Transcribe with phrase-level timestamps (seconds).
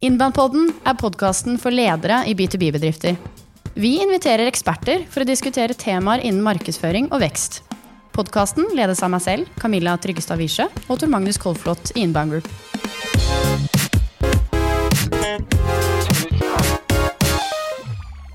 [0.00, 3.18] Innbandpodden er podkasten for ledere i B2B-bedrifter.
[3.76, 7.60] Vi inviterer eksperter for å diskutere temaer innen markedsføring og vekst.
[8.16, 12.48] Podkasten ledes av meg selv, Camilla Tryggestad Wiesche, og Tor Magnus Kolflot i Inbound Group.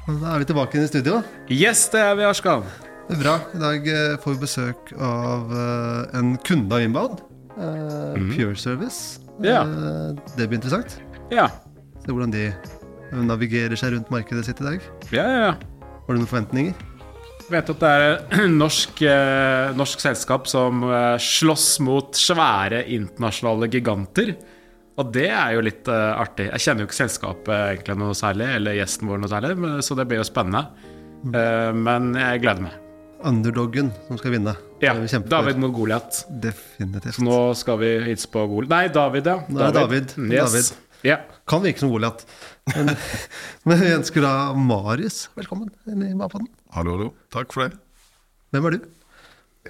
[0.06, 1.20] Da er vi tilbake i studio.
[1.52, 2.64] Yes, det er vi, Arskan.
[3.10, 3.36] Det er bra.
[3.58, 7.22] I dag eh, får vi besøk av eh, en kunde av Inbound.
[7.58, 9.20] eh, Pure Service.
[9.44, 9.64] Ja.
[9.66, 11.00] Eh, det blir interessant.
[11.34, 11.48] Ja.
[12.04, 12.50] Se hvordan de
[13.26, 14.84] navigerer seg rundt markedet sitt i dag.
[15.14, 15.54] Ja, ja, ja.
[16.06, 16.76] Har du noen forventninger?
[17.46, 22.84] Jeg Vet at det er et norsk, eh, norsk selskap som eh, slåss mot svære
[22.96, 24.34] internasjonale giganter.
[24.96, 26.48] Og det er jo litt eh, artig.
[26.54, 29.54] Jeg kjenner jo ikke selskapet egentlig noe særlig, eller gjesten vår noe særlig,
[29.86, 30.94] så det blir jo spennende.
[31.34, 32.82] Eh, men jeg gleder meg.
[33.26, 34.54] Underdoggen som skal vinne.
[34.84, 34.94] Ja.
[35.32, 36.24] David mot Goliat.
[36.44, 37.16] Definitivt.
[37.18, 39.38] Så nå skal vi hilse på Goliat Nei, David, ja.
[39.50, 40.18] Nå er det David.
[40.20, 40.50] Mm, Yes.
[40.50, 40.82] David.
[41.06, 41.20] Ja.
[41.46, 42.24] Kan virke som Goliat.
[42.74, 42.90] Men,
[43.70, 46.50] men vi ønsker da Marius velkommen inn i Mapaden.
[46.74, 47.10] Hallo, hallo.
[47.34, 47.78] Takk for det.
[48.56, 48.88] Hvem er du?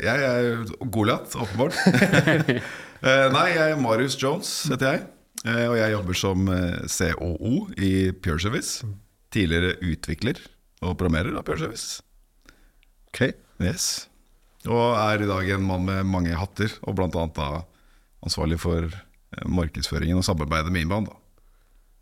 [0.06, 1.76] Jeg er Goliat, åpenbart.
[3.06, 5.02] Eh, Nei, jeg er Marius Jones, heter jeg.
[5.46, 8.88] Eh, Og jeg jobber som eh, COO i Pure Service.
[9.36, 10.40] Tidligere utvikler
[10.82, 12.00] og programmerer av Pure Service.
[13.12, 13.36] Ok.
[13.62, 14.08] Yes.
[14.66, 17.52] Og er i dag en mann med mange hatter, og da
[18.26, 21.12] ansvarlig for eh, markedsføringen og samarbeidet med Inbound.
[21.12, 21.20] da.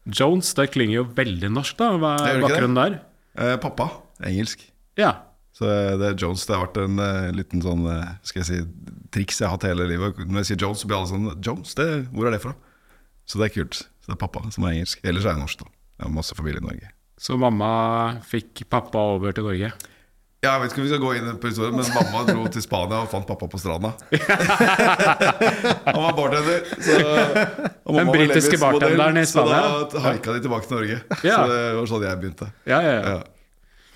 [0.09, 1.91] Jones, det klinger jo veldig norsk, da.
[1.99, 2.97] Hva er bakgrunnen der?
[3.39, 3.89] Eh, Pappa,
[4.23, 4.65] engelsk.
[4.99, 5.13] Ja.
[5.53, 8.95] Så det er Jones det har vært en uh, liten sånn uh, Skal jeg si
[9.13, 10.17] triks jeg har hatt hele livet.
[10.25, 12.55] Når jeg sier Jones, så blir alle sånn Jones, det, hvor er det fra?
[13.29, 13.83] Så det er kult.
[14.01, 15.03] Så det er pappa som er engelsk.
[15.05, 15.73] Ellers er jeg norsk, da.
[15.99, 16.89] Jeg har masse familie i Norge.
[17.21, 17.69] Så mamma
[18.25, 19.69] fikk pappa over til Norge?
[20.43, 22.63] Ja, Jeg vet ikke om vi skal gå inn på historien, men mamma dro til
[22.65, 23.93] Spania og fant pappa på stranda.
[25.87, 26.65] Han var bartender.
[26.83, 26.97] Så,
[27.87, 29.61] og Den britiske bartenderen i Spania.
[29.69, 30.97] Så da haika de tilbake til Norge.
[31.23, 31.37] Ja.
[31.37, 32.49] Så det var sånn jeg begynte.
[32.67, 33.13] Ja, ja, ja.
[33.13, 33.21] Ja.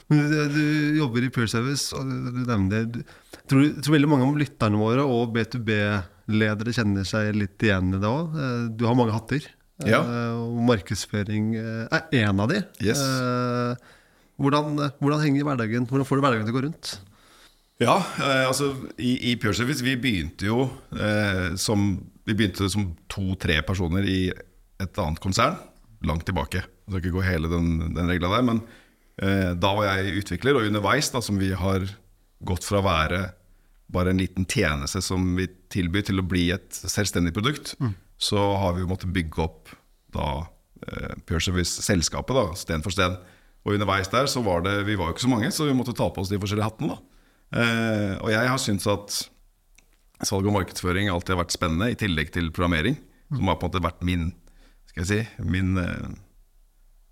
[0.08, 0.62] Men Du,
[1.02, 3.04] jobber i Peer Service, og du, nevner det.
[3.48, 8.08] Tror, tror veldig mange av lytterne våre og B2B-ledere kjenner seg litt igjen i det
[8.08, 8.40] òg.
[8.80, 9.44] Du har mange hatter.
[9.86, 10.00] Ja.
[10.02, 12.64] Eh, Og markedsføring eh, er én av de.
[12.82, 13.04] Yes.
[13.04, 13.94] Eh,
[14.38, 16.92] Hvordan, hvordan henger hverdagen Hvordan får du hverdagen til å gå rundt?
[17.82, 20.68] Ja, eh, altså i, i Pure Service Vi begynte jo
[20.98, 21.90] eh, som
[22.68, 24.20] som to-tre personer i
[24.84, 25.56] et annet konsern
[26.06, 26.60] langt tilbake.
[26.60, 28.60] Jeg skal ikke gå hele den, den regla der, men
[29.22, 31.88] eh, da var jeg utvikler, og underveis, da, som vi har
[32.46, 33.22] gått fra å være
[33.88, 37.74] bare en liten tjeneste som vi tilbyr, til å bli et selvstendig produkt,
[38.20, 39.72] så har vi måttet bygge opp
[40.14, 40.28] da
[40.84, 43.18] eh, Pure Service-selskapet, da, sten for sten.
[43.68, 45.96] Og underveis der så var det Vi var jo ikke så mange, så vi måtte
[45.96, 46.96] ta på oss de forskjellige hattene.
[46.96, 47.18] da.
[47.60, 49.18] Eh, og jeg har syntes at
[50.28, 52.98] salg og markedsføring alltid har vært spennende, i tillegg til programmering,
[53.30, 54.32] som har på en måte vært min
[54.88, 56.16] skal jeg si, min eh,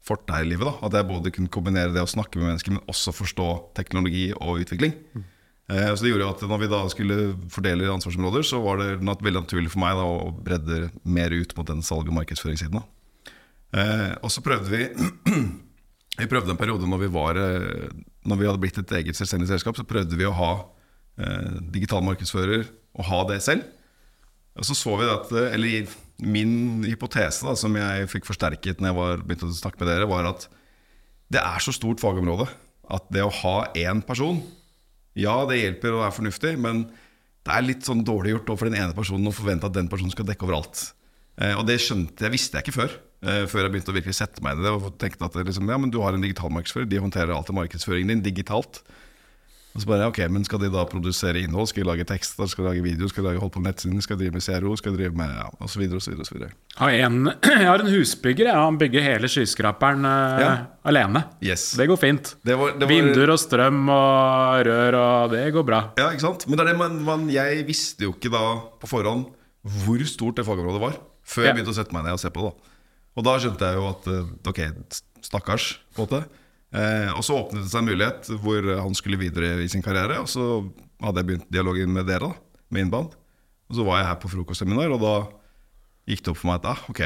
[0.05, 0.65] forte i livet.
[0.65, 4.31] da, At jeg både kunne kombinere det å snakke med mennesker, men også forstå teknologi
[4.33, 4.95] og utvikling.
[5.69, 7.19] Eh, så det gjorde jo at når vi da skulle
[7.53, 11.67] fordele ansvarsområder, så var det veldig naturlig for meg da, å bredde mer ut mot
[11.67, 12.79] den salg- og markedsføringssiden.
[12.79, 12.85] da.
[13.75, 14.83] Eh, og så prøvde vi
[16.15, 17.87] Vi prøvde en periode når vi, var, eh,
[18.23, 20.51] når vi hadde blitt et eget selvstendig selskap, så prøvde vi å ha
[21.19, 23.65] eh, digital markedsfører og ha det selv.
[24.55, 28.87] Og så så vi at, eh, eller Min hypotese, da, som jeg fikk forsterket når
[28.87, 30.45] jeg var, begynte å snakke med dere, var at
[31.27, 32.45] det er så stort fagområde
[32.95, 34.39] at det å ha én person
[35.11, 36.85] Ja, det hjelper og er fornuftig, men
[37.45, 40.11] det er litt sånn dårlig gjort overfor den ene personen å forvente at den personen
[40.11, 40.81] skal dekke overalt.
[41.39, 42.95] Eh, og det skjønte jeg, visste jeg ikke før.
[43.23, 45.69] Eh, før jeg begynte å virkelig sette meg inn i det og tenkte at liksom,
[45.71, 48.83] ja, men du har en digital markedsfører, de håndterer alltid markedsføringen din digitalt.
[49.75, 51.67] Og så bare, ok, men Skal de da produsere innhold?
[51.67, 52.47] Skal de lage tekster?
[52.47, 53.09] Skal de lage video?
[53.11, 53.99] Skal de lage holde på nettsiden?
[54.03, 54.75] Skal de drive med CRO?
[54.79, 56.51] Skal de drive med ja, og så videre og så videre, og så videre.
[56.77, 57.17] Jeg har en,
[57.59, 58.47] jeg har en husbygger.
[58.53, 60.53] Ja, Han bygger hele skyskraperen eh, Ja.
[60.87, 61.25] alene.
[61.43, 61.65] Yes.
[61.75, 62.31] Det går fint.
[62.47, 65.81] Det var, det var, Vinduer og strøm og rør, og det går bra.
[65.99, 66.47] Ja, ikke sant?
[66.47, 68.45] Men det er det man, man, jeg visste jo ikke da
[68.79, 69.27] på forhånd
[69.83, 70.95] hvor stort det fagområdet var.
[71.25, 72.53] Før jeg begynte å sette meg ned og se på det.
[72.55, 72.71] da
[73.15, 74.61] Og da skjønte jeg jo at eh, ok,
[75.25, 76.41] stakkars, på en måte.
[76.75, 80.19] Eh, og så åpnet det seg en mulighet hvor han skulle videre i sin karriere.
[80.23, 80.63] Og så
[81.03, 83.15] hadde jeg begynt dialogen med dere, da, med Innband.
[83.69, 85.15] Og så var jeg her på frokostseminar, og da
[86.09, 87.01] gikk det opp for meg at ah, ok,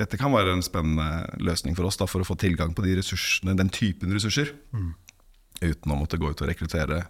[0.00, 2.96] dette kan være en spennende løsning for oss da, for å få tilgang på de
[2.98, 4.50] ressursene, den typen ressurser.
[5.62, 7.04] Uten å måtte gå ut og rekruttere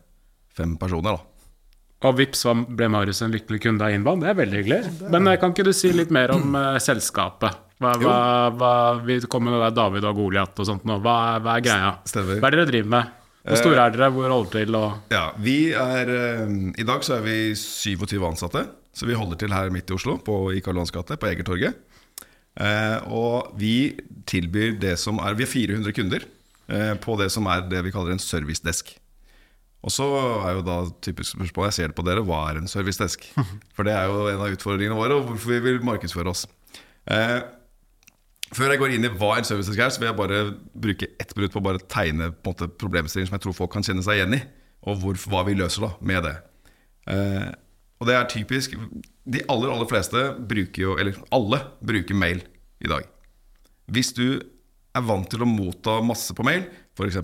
[0.55, 1.17] fem personer.
[1.17, 4.23] da Og vips så ble Marius en lykkelig kunde av Innband.
[4.23, 4.81] Det er veldig hyggelig.
[5.09, 7.64] Men eh, kan ikke du si litt mer om uh, selskapet?
[7.83, 8.19] Hva, hva,
[8.55, 8.73] hva,
[9.05, 11.01] vi kommer med det der David og Goliat og sånt nå.
[11.03, 11.91] Hva, hva er greia?
[12.09, 12.39] Stemmer.
[12.39, 13.21] Hva er det dere driver med?
[13.45, 14.11] Hvor store er dere?
[14.15, 14.77] Hvor holder til?
[14.79, 18.65] Og Ja, vi er, eh, I dag så er vi 27 ansatte.
[18.95, 21.75] Så vi holder til her midt i Oslo, på, i Karl Johans gate, på Egertorget.
[22.55, 23.97] Eh, og vi
[24.31, 26.23] tilbyr det som er Vi har 400 kunder
[26.71, 28.95] eh, på det som er det vi kaller en servicedesk.
[29.85, 30.07] Og så
[30.47, 33.27] er jo da typisk spørsmål, jeg ser det på dere, hva er en servicedesk?
[33.77, 36.47] For det er jo en av utfordringene våre, og hvorfor vi vil markedsføre oss.
[37.11, 37.43] Eh,
[38.55, 40.41] før jeg går inn i hva en servicedesk er, så vil jeg bare
[40.87, 43.87] bruke ett minutt på å bare tegne på måte problemstillinger som jeg tror folk kan
[43.87, 44.41] kjenne seg igjen i,
[44.89, 46.35] og hvor, hva vi løser da med det.
[47.11, 47.51] Eh,
[48.01, 48.73] og det er typisk
[49.29, 50.21] De aller, aller fleste
[50.51, 52.43] bruker jo, eller alle bruker mail
[52.85, 53.07] i dag.
[53.93, 54.27] Hvis du
[54.95, 57.21] er vant til å motta masse på mail, f.eks.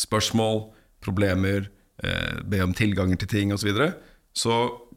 [0.00, 0.64] spørsmål,
[1.04, 1.68] problemer,
[2.02, 3.90] eh, be om tilganger til ting osv., så, videre,
[4.32, 4.56] så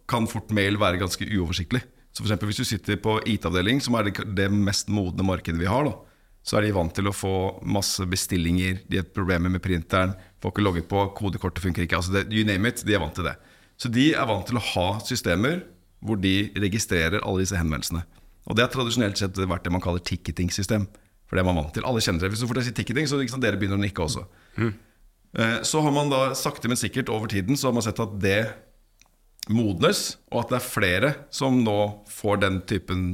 [0.10, 1.84] kan fort mail være ganske uoversiktlig.
[2.14, 5.60] Så for eksempel, Hvis du sitter på IT-avdeling, som er det, det mest modne markedet
[5.60, 5.96] vi har, da,
[6.44, 10.14] så er de vant til å få masse bestillinger, de har problemer med printeren,
[10.44, 11.98] får ikke logget på, kodekortet funker ikke.
[11.98, 13.38] altså det, You name it, de er vant til det.
[13.80, 15.64] Så de er vant til å ha systemer
[16.04, 18.04] hvor de registrerer alle disse henvendelsene.
[18.44, 20.86] Og det har tradisjonelt sett vært det man kaller ticketing-system.
[21.30, 21.86] For det er man vant til.
[21.88, 22.34] Alle kjenner det.
[22.34, 24.26] Hvis du får sier ticketing, så liksom, dere begynner å nikke også.
[24.60, 24.74] Mm.
[25.66, 28.42] Så har man da sakte, men sikkert over tiden så har man sett at det
[29.52, 31.78] modnes, og at det er flere som nå
[32.12, 33.06] får den typen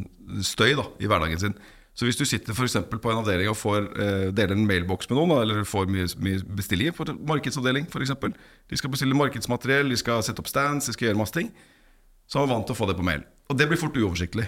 [0.46, 1.56] støy da, i hverdagen sin.
[1.98, 2.70] Så hvis du sitter for
[3.04, 6.06] på en avdeling og får eh, deler en mailboks med noen, da, eller får mye,
[6.24, 8.14] mye bestillinger på markedsavdeling f.eks.
[8.70, 11.50] De skal bestille markedsmateriell, de skal sette opp stands, de skal gjøre masse ting.
[12.30, 13.26] Så er man vant til å få det på mail.
[13.50, 14.48] Og det blir fort uoversiktlig.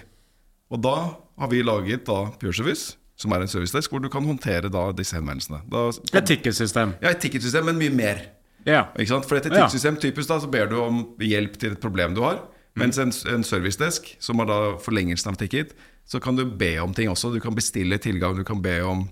[0.71, 0.95] Og da
[1.41, 5.17] har vi laget da PureService, som er en servicedesk, hvor du kan håndtere da disse
[5.17, 5.63] henvendelsene.
[5.67, 6.95] Da, et ticketsystem.
[7.03, 8.23] Ja, et ticketsystem, men mye mer.
[8.67, 8.87] Ja.
[8.95, 9.27] Ikke sant?
[9.29, 12.43] For et tipssystem typisk da, så ber du om hjelp til et problem du har.
[12.79, 15.73] Mens en, en servicedesk, som er da forlengelsen av ticket,
[16.07, 17.33] så kan du be om ting også.
[17.33, 19.07] Du kan bestille tilgang, du kan be om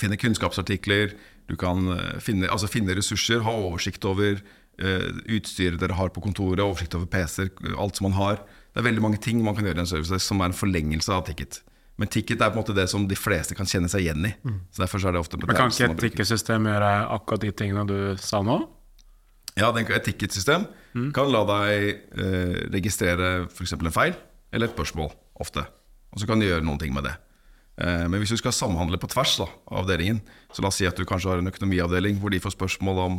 [0.00, 1.16] finne kunnskapsartikler,
[1.48, 4.40] du kan eh, finne, altså finne ressurser, ha oversikt over
[4.82, 8.42] uh, utstyret dere har på kontoret, oversikt over PC-er, alt som man har.
[8.74, 11.14] Det er veldig mange ting man kan gjøre i en servicedesk som er en forlengelse
[11.14, 11.62] av ticket.
[11.96, 14.32] Men ticket er på en måte det som de fleste kan kjenne seg igjen i.
[14.44, 14.56] Mm.
[14.68, 17.86] Så derfor så er det ofte Men Kan ikke et ticketsystem gjøre akkurat de tingene
[17.88, 18.58] du sa nå?
[19.56, 21.12] Ja, et ticketsystem mm.
[21.16, 21.86] kan la deg
[22.20, 23.72] eh, registrere f.eks.
[23.78, 24.16] en feil
[24.52, 25.08] eller et spørsmål,
[25.40, 25.64] ofte.
[26.12, 27.14] Og så kan du gjøre noen ting med det.
[27.80, 30.20] Eh, men hvis du skal samhandle på tvers da, av avdelingen,
[30.52, 33.16] så la oss si at du kanskje har en økonomiavdeling hvor de får spørsmål om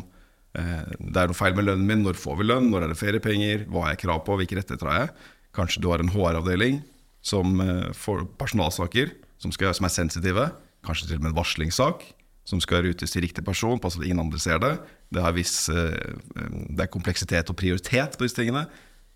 [0.58, 3.00] eh, det er noe feil med lønnen min, når får vi lønn, når er det
[3.02, 5.34] feriepenger, hva har jeg krav på, hvilke rettigheter har jeg?
[5.58, 6.84] Kanskje du har en HR-avdeling
[7.28, 10.48] som eh, får personalsaker som, skal, som, er sensitive.
[10.88, 12.06] Kanskje til og med en varslingssak
[12.48, 13.80] som skal rutes til riktig person.
[13.84, 14.78] Pass at ingen andre ser det.
[15.14, 15.98] Det, viss, eh,
[16.34, 18.66] det, er kompleksitet og prioritet på disse tingene.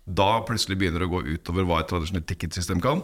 [0.04, 3.02] Da plutselig begynner det å gå utover hva et tradisjonelt ticketsystem kan.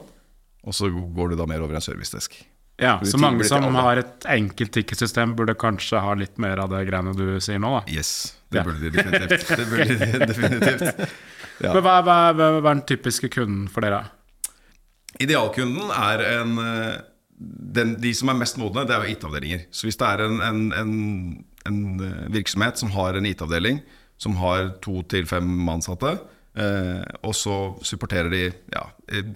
[0.66, 2.37] Og så går du da mer over en servicedesk.
[2.78, 6.84] Ja, Så mange som har et enkelt ticketsystem, burde kanskje ha litt mer av det
[6.87, 7.72] greiene du sier nå?
[7.75, 9.49] da Yes, det burde de definitivt.
[9.50, 11.16] Det burde de definitivt.
[11.58, 11.72] Ja.
[11.72, 14.04] Men hva, hva, hva, er den typiske kunden for dere?
[15.22, 16.96] Idealkunden er en eh,
[17.38, 19.68] den, De som er mest modne, det er jo IT-avdelinger.
[19.70, 20.64] Så hvis det er en, en,
[21.68, 23.82] en, eh, virksomhet som har en IT-avdeling
[24.18, 26.16] som har to til fem ansatte,
[26.58, 28.42] eh, og så supporterer de
[28.74, 28.88] ja,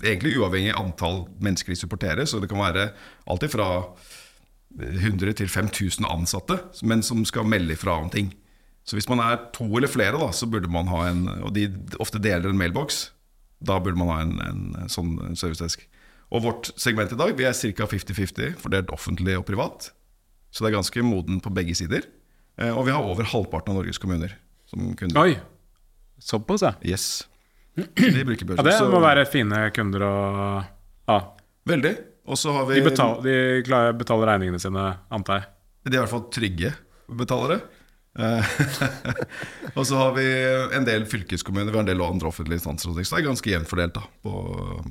[0.03, 2.89] egentlig uavhengig antall mennesker de supporterer, så det kan være
[3.31, 3.69] alltid fra
[4.83, 8.33] 100 til 5000 ansatte, men som skal melde ifra om ting.
[8.83, 11.69] Så hvis man er to eller flere, da, så burde man ha en Og de
[12.03, 13.13] ofte deler en mailboks.
[13.63, 14.37] Da burde man ha en,
[14.83, 15.85] en sånn servicedesk.
[16.33, 17.87] Og vårt segment i dag vi er ca.
[17.91, 19.91] 50-50 fordelt offentlig og privat.
[20.53, 22.07] Så det er ganske moden på begge sider.
[22.61, 24.35] Eh, og vi har over halvparten av Norges kommuner
[24.69, 25.21] som kunder.
[25.23, 25.37] Oi!
[26.23, 26.73] Såpass, ja.
[26.87, 27.27] Yes.
[27.75, 28.69] De bruker børsen.
[28.69, 30.15] Ja, det må være fine kunder å
[31.11, 31.19] ha.
[31.69, 31.93] Veldig.
[32.31, 33.37] Og så har vi De, betal, de
[33.99, 35.49] betaler regningene sine, antar jeg?
[35.89, 36.71] De er i hvert fall trygge
[37.19, 37.59] betalere.
[38.19, 38.45] Eh,
[39.77, 40.27] og så har vi
[40.77, 42.91] en del fylkeskommuner, vi har en del andre offentlige instanser.
[42.91, 44.35] Så det er ganske jevnt fordelt da, på,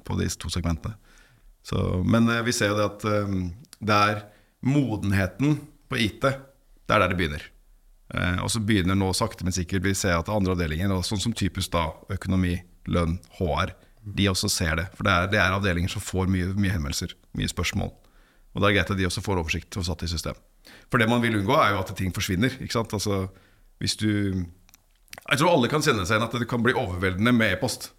[0.05, 0.97] på, disse to segmentene.
[1.65, 3.51] Så, men eh, vi ser jo det at um,
[3.81, 4.23] det er
[4.65, 5.59] modenheten
[5.91, 7.47] på IT, det er der det begynner.
[8.43, 11.71] Og så begynner nå sakte, men sikkert vi ser at andre avdelinger, sånn som typisk
[11.71, 12.57] da økonomi,
[12.91, 13.71] lønn, HR,
[14.03, 14.85] de også ser det.
[14.97, 17.93] For det er, det er avdelinger som får mye, mye henvendelser, mye spørsmål.
[18.51, 20.35] Og da er det greit at de også får oversikt og satt i system.
[20.91, 22.53] For det man vil unngå, er jo at ting forsvinner.
[22.59, 22.93] Ikke sant?
[22.93, 23.27] Altså,
[23.79, 24.45] hvis du
[25.29, 27.91] Jeg tror alle kan kjenne seg igjen at det kan bli overveldende med e-post.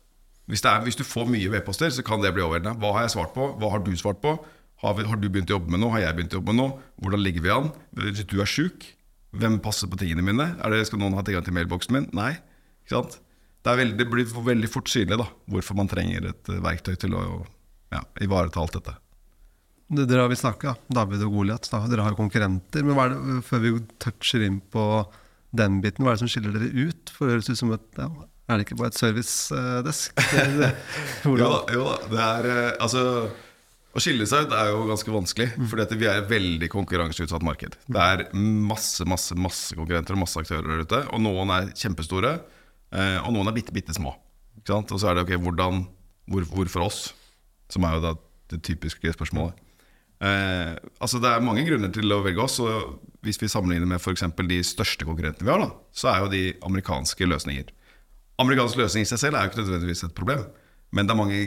[0.50, 2.76] Hvis, hvis, du får mye e-poster, så kan det bli overveldende.
[2.82, 3.46] Hva har jeg svart på?
[3.61, 4.34] Hva har du svart på?
[4.82, 5.92] Har, vi, har, du begynt å jobbe med noe?
[5.94, 6.88] Har jeg begynt å jobbe med noe?
[7.00, 7.70] Hvordan ligger vi an?
[7.94, 8.88] Du er sjuk,
[9.38, 10.49] hvem passer på tingene mine?
[10.58, 12.08] Det, skal noen ha tilgang til mailboksen min?
[12.16, 12.34] Nei.
[12.82, 13.20] Ikke sant?
[13.62, 17.14] Det, veldig, det blir veldig fort synlig da, hvorfor man trenger et eh, verktøy til
[17.14, 17.22] å
[17.94, 18.96] ja, ivareta alt dette.
[19.92, 21.68] Dere har vi snakka, David og Goliat.
[21.68, 22.84] Dere har konkurrenter.
[22.87, 24.84] Men det, før vi toucher inn på
[25.52, 27.12] den biten, hva er det som skiller dere ut?
[27.12, 28.08] For det høres ut som et ja,
[28.49, 30.22] Er det ikke bare et servicedesk?
[31.28, 31.58] jo da.
[31.76, 31.96] Jo da.
[32.08, 33.02] Det er, eh, altså,
[33.92, 37.44] Å skille seg ut er jo ganske vanskelig, fordi for vi er et veldig konkurranseutsatt
[37.44, 37.76] marked.
[37.84, 41.02] Det er masse masse, masse konkurrenter og masse aktører der ute.
[41.12, 42.38] Og noen er kjempestore,
[42.96, 44.14] eh, og noen er bitte, bitte små.
[44.64, 45.84] Og så er det ok, hvordan,
[46.32, 47.02] hvor, hvorfor oss?
[47.68, 48.14] Som er jo da
[48.52, 49.61] det typiske spørsmålet.
[50.23, 52.61] Eh, altså Det er mange grunner til å velge oss.
[52.62, 56.33] Og hvis vi sammenligner med for de største konkurrentene vi har, da, så er jo
[56.33, 57.73] de amerikanske løsninger.
[58.43, 60.47] Amerikansk løsning i seg selv er jo ikke nødvendigvis et problem,
[60.91, 61.41] men det er mange,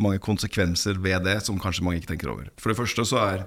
[0.00, 2.48] mange konsekvenser ved det som kanskje mange ikke tenker over.
[2.58, 3.44] For det første så er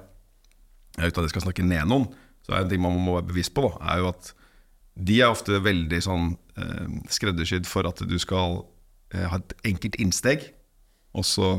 [0.99, 2.07] uten at jeg skal snakke ned noen,
[2.45, 4.31] så er en ting man må være bevisst på, da, er jo at
[4.95, 6.29] de er ofte veldig sånn
[6.61, 8.61] eh, skreddersydd for at du skal
[9.11, 10.45] eh, ha et enkelt innsteg,
[11.17, 11.49] og så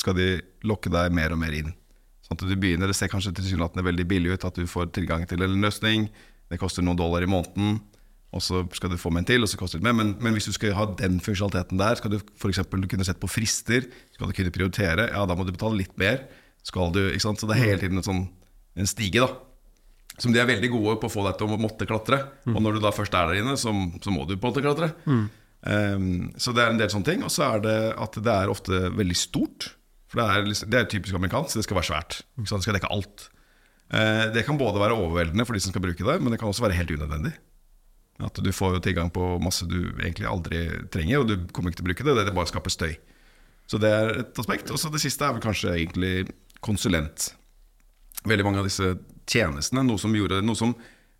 [0.00, 0.28] skal de
[0.64, 1.74] lokke deg mer og mer inn.
[2.28, 5.24] Sånn at du begynner, Det ser kanskje tilsynelatende veldig billig ut at du får tilgang
[5.26, 6.10] til en løsning.
[6.48, 7.80] Det koster noen dollar i måneden,
[8.32, 9.96] og så skal du få med en til, og så koster det mer.
[9.96, 12.60] Men, men hvis du skal ha den funksjonaliteten der, skal du f.eks.
[12.68, 16.26] kunne sette på frister, skal du kunne prioritere, ja, da må du betale litt mer.
[16.64, 17.40] Skal du, ikke sant?
[17.40, 18.24] Så det er hele tiden en, sånn,
[18.76, 19.32] en stige, da.
[20.20, 22.18] Som de er veldig gode på å få deg til å måtte klatre.
[22.50, 24.64] Og når du da først er der inne, så, så må du på en måte
[24.64, 24.90] klatre.
[25.06, 27.22] Um, så det er en del sånne ting.
[27.24, 29.70] Og så er det at det er ofte veldig stort.
[30.08, 32.22] For det er, liksom, det er typisk amerikansk, det skal være svært.
[32.38, 33.28] Det skal dekke alt.
[33.92, 36.48] Eh, det kan både være overveldende for de som skal bruke det, men det kan
[36.48, 37.34] også være helt unødvendig.
[38.24, 41.82] At du får jo tilgang på masse du egentlig aldri trenger, og du kommer ikke
[41.82, 42.16] til å bruke det.
[42.26, 42.96] Det bare skaper støy.
[43.68, 44.72] Så det er et aspekt.
[44.72, 46.32] Og så det siste er vel kanskje egentlig
[46.64, 47.30] konsulent.
[48.26, 48.96] Veldig mange av disse
[49.28, 50.72] tjenestene, noe som, gjorde, noe som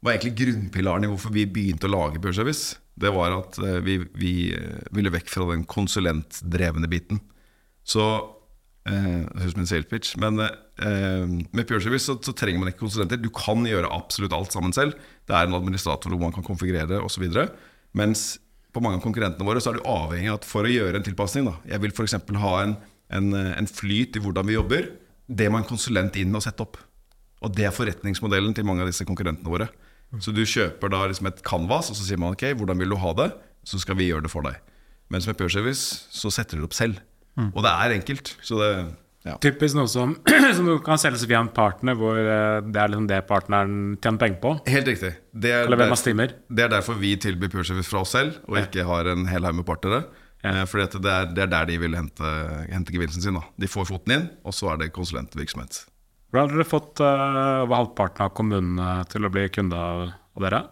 [0.03, 2.57] var egentlig grunnpilaren i hvorfor vi begynte å lage Pure
[2.99, 7.21] det var at eh, vi, vi eh, ville vekk fra den konsulentdrevne biten.
[7.87, 8.03] Så
[8.89, 10.15] Eh, høres ut som en sales pitch.
[10.21, 13.21] Men eh, med Pure Service så, så, trenger man ikke konsulenter.
[13.21, 14.97] Du kan gjøre absolutt alt sammen selv.
[15.29, 17.27] Det er en administrator hvor man kan konfigurere osv.
[17.99, 18.39] Mens
[18.73, 21.07] på mange av konkurrentene våre så er du avhengig av at for å gjøre en
[21.07, 22.17] tilpasning da, Jeg vil f.eks.
[22.45, 22.77] ha en,
[23.17, 24.91] en, en, flyt i hvordan vi jobber.
[25.29, 26.79] Det må en konsulent inn og sette opp.
[27.45, 29.69] Og det er forretningsmodellen til mange av disse konkurrentene våre.
[30.25, 32.97] Så du kjøper da liksom et canvas, og så sier man ok, hvordan vil du
[33.01, 33.29] ha det?
[33.69, 34.57] Så skal vi gjøre det for deg.
[35.13, 37.03] Mens med Pure Service så setter du det opp selv.
[37.39, 37.53] Mm.
[37.55, 38.35] Og det er enkelt.
[38.43, 38.73] Så det
[39.27, 39.35] ja.
[39.43, 40.15] Typisk noe som,
[40.57, 44.39] som kan selges via en partner, hvor eh, det er liksom det partneren tjener penger
[44.45, 44.55] på.
[44.71, 45.13] Helt riktig.
[45.33, 45.93] Det er, Eller hvem
[46.23, 46.33] har.
[46.49, 49.59] Det er derfor vi tilbyr Pureservice fra oss selv, og ikke har en hel haug
[49.59, 50.05] med partnere.
[50.45, 50.61] Ja.
[50.61, 52.33] Eh, fordi det er, det er, der de vil hente,
[52.71, 53.39] hente gevinsten sin.
[53.41, 53.45] Da.
[53.59, 55.83] De får foten inn, og så er det konsulentvirksomhet.
[56.29, 60.67] Hvordan har dere fått uh, halvparten av kommunene til å bli kunde av dere?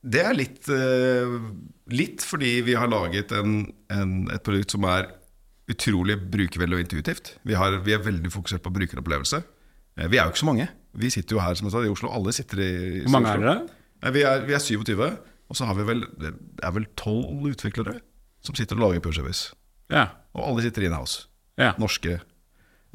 [0.00, 1.36] Det er litt, uh,
[1.92, 3.60] litt fordi vi har laget en,
[3.92, 5.10] en, et produkt som er
[5.70, 7.34] utrolig brukervennlig og intuitivt.
[7.46, 9.42] Vi, har, vi, er veldig fokusert på brukeropplevelse.
[9.96, 10.68] Eh, vi er jo ikke så mange.
[11.00, 12.10] Vi sitter jo her som jeg sa, i Oslo.
[12.14, 14.12] Alle sitter i, i Hvor mange er dere?
[14.14, 15.04] Vi er, vi er 27.
[15.50, 17.98] Og så har vi vel det er vel tolv utviklere
[18.44, 19.50] som sitter og lager Pure Service.
[19.92, 20.08] Ja.
[20.36, 21.26] Og alle sitter in-house.
[21.60, 21.74] Ja.
[21.80, 22.20] Norske.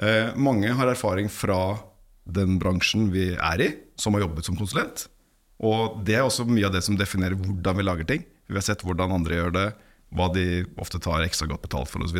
[0.01, 1.77] Eh, mange har erfaring fra
[2.25, 3.69] den bransjen vi er i,
[4.01, 5.05] som har jobbet som konsulent.
[5.63, 8.25] Og det er også mye av det som definerer hvordan vi lager ting.
[8.49, 9.67] Vi har sett hvordan andre gjør det,
[10.15, 12.19] hva de ofte tar ekstra godt betalt for osv.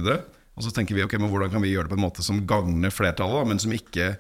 [0.56, 2.40] Og så tenker vi ok, men hvordan kan vi gjøre det på en måte som
[2.48, 4.14] gagner flertallet, da, men som, ikke,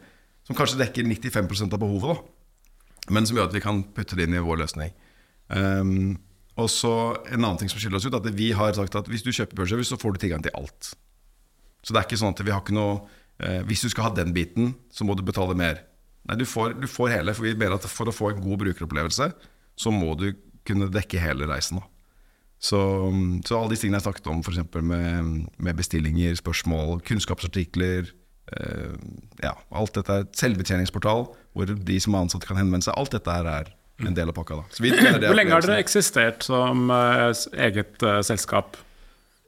[0.47, 2.11] som kanskje dekker 95% av behovet.
[2.11, 3.11] Da.
[3.15, 4.91] Men som gjør at vi kan putte det inn i vår løsning.
[5.47, 6.15] Um,
[6.57, 6.91] og så
[7.29, 9.59] En annen ting som skiller oss ut, at vi har sagt at hvis du kjøper
[9.59, 10.93] børsservice, så får du tilgang til alt.
[11.85, 12.95] Så det er ikke sånn at vi har ikke noe
[13.37, 15.83] eh, Hvis du skal ha den biten, så må du betale mer.
[16.25, 17.35] Nei, du får, du får hele.
[17.37, 19.29] For vi mener at for å få en god brukeropplevelse,
[19.77, 20.31] så må du
[20.65, 21.77] kunne dekke hele reisen.
[21.77, 21.94] Da.
[22.65, 22.81] Så,
[23.45, 24.61] så, alle de tingene jeg snakket om, f.eks.
[24.81, 28.95] Med, med bestillinger, spørsmål, kunnskapsartikler eh,
[29.43, 32.97] ja, alt dette er Selvbetjeningsportal, hvor de som er ansatte kan henvende seg.
[32.97, 33.71] Alt dette her er
[34.03, 34.59] en del av pakka.
[34.59, 35.27] Da.
[35.27, 37.29] Hvor lenge har dere eksistert som uh,
[37.67, 38.75] eget uh, selskap?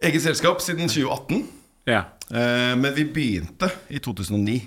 [0.04, 1.44] Eget selskap siden 2018.
[1.90, 2.06] Ja.
[2.30, 4.58] Uh, men vi begynte i 2009.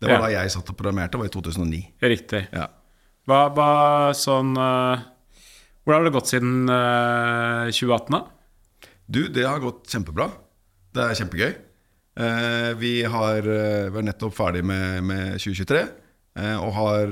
[0.00, 0.22] Det var ja.
[0.24, 1.82] da jeg satt og programmerte, var i 2009.
[2.02, 2.46] Riktig.
[2.56, 2.66] Ja.
[3.28, 3.72] Hva, hva
[4.16, 4.56] sånn
[5.90, 8.14] hvordan har det gått siden uh, eh, 2018?
[8.14, 8.20] da?
[9.10, 10.28] Du, det har gått kjempebra.
[10.94, 11.50] Det er kjempegøy.
[12.20, 15.88] Uh, vi, har, vi, er nettopp ferdig med, med 2023
[16.40, 17.10] og har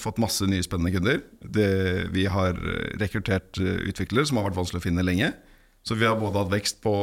[0.00, 1.18] fått masse nye spennende kunder.
[1.38, 1.66] Det,
[2.10, 2.56] vi har
[2.98, 5.28] rekruttert utviklere som har vært vanskelig å finne lenge.
[5.84, 6.94] Så vi har både hatt vekst på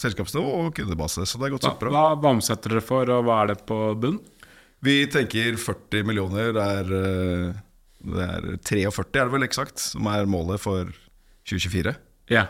[0.00, 1.28] selskapsnivå og kundebase.
[1.28, 1.92] Så det har gått kjempebra.
[1.92, 4.16] Hva, hva omsetter dere for, og hva er det på bunn?
[4.82, 6.90] Vi tenker 40 millioner er
[8.00, 10.88] det er 43 er det vel eksakt, som er målet for
[11.48, 11.94] 2024.
[12.32, 12.46] Ja.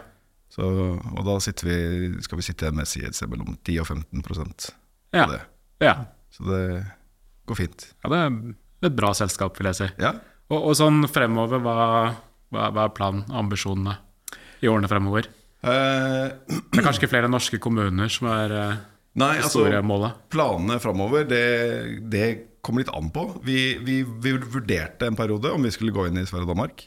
[0.50, 1.76] Så, og da vi,
[2.24, 2.90] skal vi sitte med et
[3.30, 4.24] mellom 10 og 15
[5.14, 5.26] ja.
[5.30, 5.40] det.
[5.82, 5.94] Ja.
[6.34, 6.64] Så det
[7.46, 7.86] går fint.
[8.02, 9.88] Ja, det er et bra selskap, vil jeg si.
[10.02, 10.14] Ja.
[10.50, 11.76] Og, og sånn fremover, hva,
[12.50, 13.96] hva, hva er planen, ambisjonene
[14.60, 15.30] i årene fremover?
[15.62, 16.30] Uh,
[16.70, 18.78] det er kanskje ikke flere norske kommuner som er uh,
[19.20, 19.66] Nei, altså?
[20.30, 21.42] Planene framover, det,
[22.10, 22.22] det
[22.64, 23.26] kommer litt an på.
[23.46, 26.84] Vi, vi, vi vurderte en periode om vi skulle gå inn i Sverige og Danmark.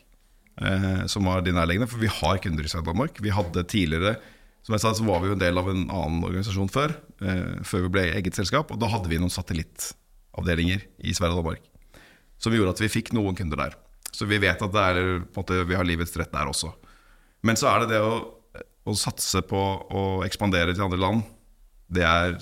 [0.62, 3.22] Eh, som var de nærliggende, for vi har kunder i Sverige og Danmark.
[3.24, 4.18] Vi hadde tidligere
[4.64, 6.94] Som jeg sa, så var vi jo en del av en annen organisasjon før.
[7.20, 8.70] Eh, før vi ble eget selskap.
[8.72, 11.66] Og da hadde vi noen satellittavdelinger i Sverige og Danmark.
[12.40, 13.76] Som gjorde at vi fikk noen kunder der.
[14.16, 16.72] Så vi vet at er, måte, vi har livets rett der også.
[17.44, 18.22] Men så er det det å,
[18.88, 21.28] å satse på å ekspandere til andre land.
[21.92, 22.38] Det er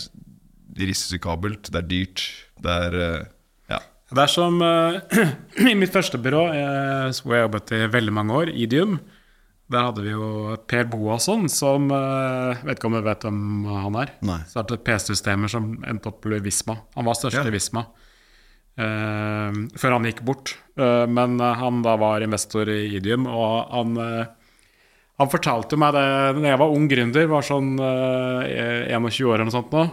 [0.77, 2.25] risikabelt, det er dyrt,
[2.63, 3.24] det er eh,
[3.72, 3.80] Ja.
[4.12, 5.00] Det er som eh,
[5.72, 9.00] i mitt første byrå, eh, hvor jeg jobbet i veldig mange år, Idium.
[9.72, 13.38] Der hadde vi jo Per Boasson, som jeg Vet ikke om du vet hvem
[13.72, 14.10] han er?
[14.27, 14.41] Nei.
[14.51, 16.75] Startet PC-systemer som endte opp i Visma.
[16.98, 17.46] Han var størst Ja.
[17.48, 17.86] i Visma
[18.82, 20.58] uh, før han gikk bort.
[20.75, 24.25] Uh, men han da var investor i Idium, og han uh,
[25.22, 26.06] han fortalte meg det
[26.39, 29.84] da jeg var ung gründer, var sånn eh, 21 år eller noe sånt nå.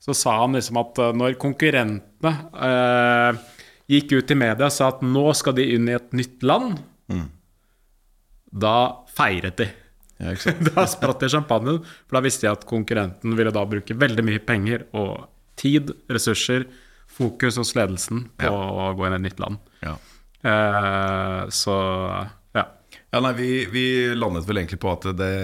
[0.00, 2.32] Så sa han liksom at eh, når konkurrentene
[2.68, 3.42] eh,
[3.90, 6.78] gikk ut i media og sa at nå skal de inn i et nytt land,
[8.50, 8.76] da
[9.14, 9.68] feiret de.
[10.20, 10.34] Ja.
[10.74, 14.42] Da spratt de champagnen, for da visste jeg at konkurrenten ville da bruke veldig mye
[14.44, 15.30] penger og
[15.60, 16.66] tid, ressurser,
[17.10, 19.58] fokus hos ledelsen på å gå inn i et nytt land.
[19.84, 19.96] Ja.
[20.40, 21.76] Eh, så
[22.56, 22.66] ja.
[23.10, 23.84] Ja, nei, vi, vi
[24.16, 25.34] landet vel egentlig på at det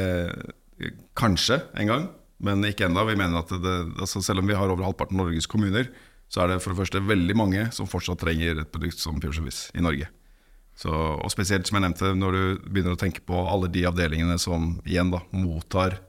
[1.17, 2.03] Kanskje en gang,
[2.43, 3.07] men ikke ennå.
[3.09, 5.89] Vi mener at det, altså selv om vi har over halvparten av Norges kommuner,
[6.29, 9.35] så er det for det første veldig mange som fortsatt trenger et produkt som Pure
[9.37, 10.09] Service i Norge.
[10.77, 14.37] Så, og spesielt, som jeg nevnte, når du begynner å tenke på alle de avdelingene
[14.41, 16.01] som igjen da, mottar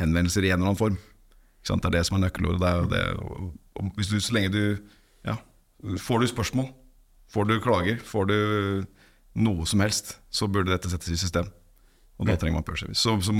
[0.00, 0.96] henvendelser i en eller annen form.
[0.96, 1.84] Ikke sant?
[1.84, 2.62] Det er det som er nøkkelordet.
[2.62, 3.04] Det er det.
[3.20, 4.62] Og, og hvis du, så lenge du
[5.26, 5.36] ja,
[6.00, 6.70] Får du spørsmål,
[7.28, 8.38] får du klager, får du
[9.36, 11.50] noe som helst, så burde dette settes i system.
[12.16, 13.02] Og da trenger man Pure Service.
[13.02, 13.34] Så, så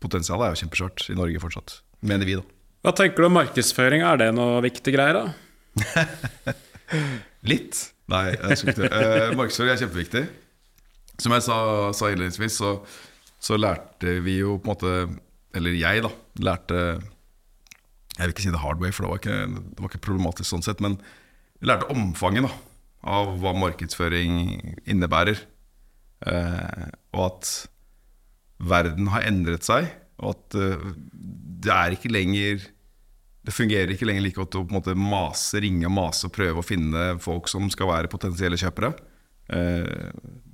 [0.00, 2.44] markedspotensialet er jo kjempesvart i Norge fortsatt, mener vi, da.
[2.80, 4.02] Hva tenker du om markedsføring?
[4.02, 6.54] Er det noe viktig greier, da?
[7.50, 7.92] Litt.
[8.10, 8.90] Nei, jeg skal ikke det.
[8.96, 10.22] Eh, markedsføring er kjempeviktig.
[11.20, 11.58] Som jeg sa,
[11.92, 12.72] sa innledningsvis, så,
[13.40, 14.94] så lærte vi jo på en måte
[15.54, 16.10] Eller jeg, da.
[16.40, 20.06] Lærte Jeg vil ikke si det hard way, for det var ikke, det var ikke
[20.08, 20.80] problematisk sånn sett.
[20.80, 20.96] Men
[21.60, 22.54] jeg lærte omfanget da,
[23.18, 24.40] av hva markedsføring
[24.88, 25.44] innebærer.
[26.24, 27.52] Eh, og at
[28.60, 29.88] verden har endret seg,
[30.20, 30.90] og at eh,
[31.64, 32.68] det er ikke lenger
[33.40, 36.34] det fungerer ikke lenger like godt å på en måte mase, ringe og mase og
[36.34, 38.92] prøve å finne folk som skal være potensielle kjøpere.
[39.48, 40.10] Eh,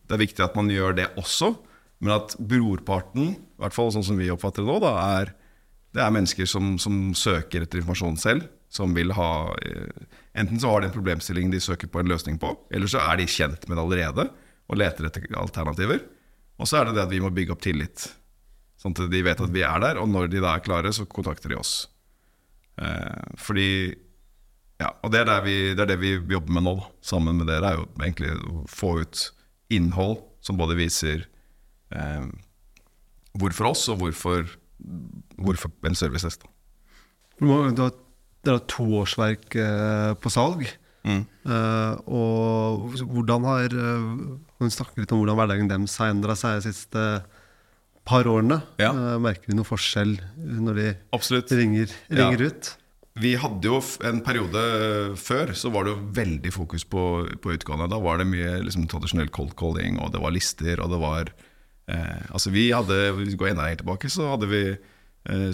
[0.06, 1.50] Det er viktig at man gjør det også,
[1.98, 5.32] men at brorparten, i hvert fall sånn som vi oppfatter det nå, da, er,
[5.96, 8.46] det er mennesker som, som søker etter informasjon selv.
[8.70, 12.36] Som vil ha eh, Enten så har de en problemstilling de søker på en løsning
[12.38, 14.26] på, eller så er de kjent med det allerede
[14.66, 16.02] og leter etter alternativer.
[16.58, 18.06] Og så er det det at vi må bygge opp tillit.
[18.80, 21.04] Sånn at de vet at vi er der, og når de da er klare, så
[21.08, 21.86] kontakter de oss.
[22.80, 23.68] Eh, fordi
[24.76, 26.88] Ja, og det er, vi, det er det vi jobber med nå, da.
[27.00, 27.70] sammen med dere.
[27.70, 29.22] er jo egentlig å få ut
[29.72, 31.22] innhold som både viser
[31.96, 32.26] eh,
[33.40, 34.44] hvorfor oss, og hvorfor,
[35.40, 35.96] hvorfor en
[37.86, 38.02] har-
[38.44, 40.60] Dere har to årsverk eh, på salg.
[41.06, 41.20] Mm.
[41.46, 44.06] Eh, og hvordan har eh,
[44.58, 47.04] Kan du snakke litt om hvordan hverdagen deres har endra seg de siste
[48.06, 48.58] par årene?
[48.82, 48.90] Ja.
[48.90, 50.16] Eh, merker vi noen forskjell
[50.66, 51.52] når de Absolutt.
[51.54, 52.30] ringer, Ja.
[52.32, 52.72] ut?
[53.16, 54.62] Vi hadde jo en periode
[55.16, 57.04] før så var det jo veldig fokus på,
[57.40, 57.88] på utgående.
[57.88, 61.30] Da var det mye liksom, tradisjonell cold calling, og det var lister, og det var
[61.88, 64.60] eh, Altså vi hadde, Hvis vi går enda lenger tilbake, så hadde vi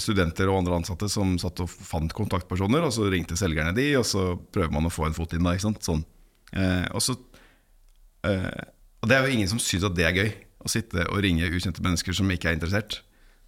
[0.02, 4.04] studenter og andre ansatte som satt og fant kontaktpersoner, og så ringte selgerne de, og
[4.04, 5.54] så prøver man å få en fot inn da.
[5.62, 6.02] Sånn.
[6.52, 7.16] Eh, og så
[8.26, 8.64] Eh,
[9.02, 10.30] og det er jo ingen som syns at det er gøy,
[10.62, 13.00] å sitte og ringe ukjente mennesker som ikke er interessert.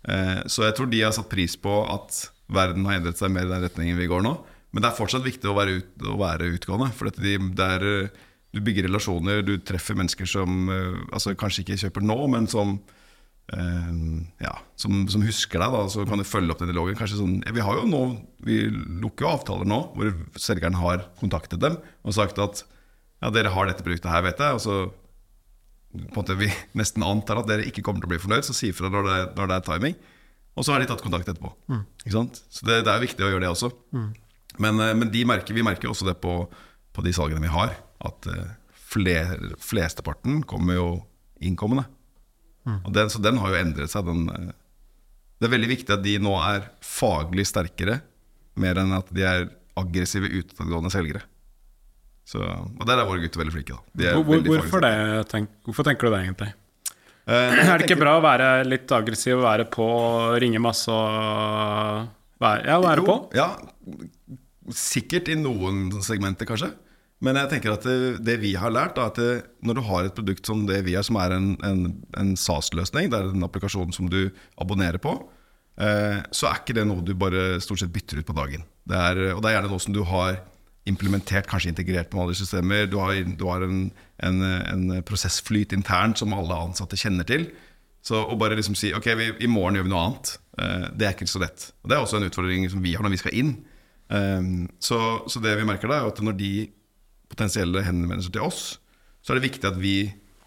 [0.09, 3.47] Eh, så jeg tror de har satt pris på at verden har endret seg mer
[3.47, 4.35] i den retningen vi går nå.
[4.75, 6.91] Men det er fortsatt viktig å være, ut, å være utgående.
[6.97, 11.63] For de, det er, eh, du bygger relasjoner, du treffer mennesker som eh, altså kanskje
[11.65, 12.81] ikke kjøper nå, men som
[13.53, 13.91] eh,
[14.45, 16.97] ja, som, som husker deg, da, så kan du følge opp den dialogen.
[16.99, 18.03] Kanskje sånn, vi har jo nå,
[18.47, 18.63] vi
[19.05, 22.65] lukker jo avtaler nå hvor selgeren har kontaktet dem og sagt at
[23.23, 24.59] ja, dere har dette produktet her, vet jeg.
[24.59, 24.79] Og så
[25.95, 28.57] på en måte vi nesten antar at dere ikke kommer til å bli fornøyd, så
[28.57, 29.97] si ifra når det, når det er timing.
[30.55, 31.51] Og så har de tatt kontakt etterpå.
[32.05, 32.45] Ikke sant?
[32.53, 33.73] Så det, det er viktig å gjøre det også.
[34.63, 36.37] Men, eh, men de merker, vi merker også det på,
[36.95, 37.75] på de salgene vi har,
[38.07, 38.53] at eh,
[38.95, 40.89] fler, flesteparten kommer jo
[41.43, 41.89] innkommende.
[42.65, 44.07] Og den, så den har jo endret seg.
[44.09, 44.55] Den, eh,
[45.41, 48.01] det er veldig viktig at de nå er faglig sterkere,
[48.61, 49.47] mer enn at de er
[49.81, 51.25] aggressive, utadgående selgere.
[52.25, 53.79] Så, og der er våre gutter veldig flinke.
[53.93, 54.95] De Hvor, hvorfor, det,
[55.29, 56.53] tenk, hvorfor tenker du det, egentlig?
[57.29, 59.89] Eh, Er det ikke bra å være litt aggressiv, være på,
[60.41, 62.13] ringe masse og
[62.45, 63.15] Være, ja, være på.
[63.39, 63.47] Ja,
[64.75, 66.73] sikkert i noen segmenter, kanskje.
[67.23, 67.87] Men jeg tenker at
[68.27, 69.21] det, vi har lært, er at
[69.65, 71.85] når du har et produkt som det vi har, som er en, en,
[72.19, 74.27] en SAS-løsning, det er en applikasjon som du
[74.61, 75.15] abonnerer på,
[75.81, 78.67] eh, så er ikke det noe du bare stort sett bytter ut på dagen.
[78.85, 80.43] Det er, og det er gjerne noe som du har
[80.91, 82.89] implementert, kanskje integrert med alle systemer.
[82.91, 83.87] Du har, du har en,
[84.27, 87.49] en, en prosessflyt internt som alle ansatte kjenner til.
[88.05, 91.09] Så å bare liksom si ok, vi, i morgen gjør vi noe annet, eh, det
[91.09, 91.71] er ikke så lett.
[91.83, 93.55] Og Det er også en utfordring som vi har når vi skal inn.
[94.13, 94.99] Um, så,
[95.33, 96.51] så det vi merker da, er at når de
[97.35, 98.65] potensielle henvendelser til oss,
[99.25, 99.97] så er det viktig at vi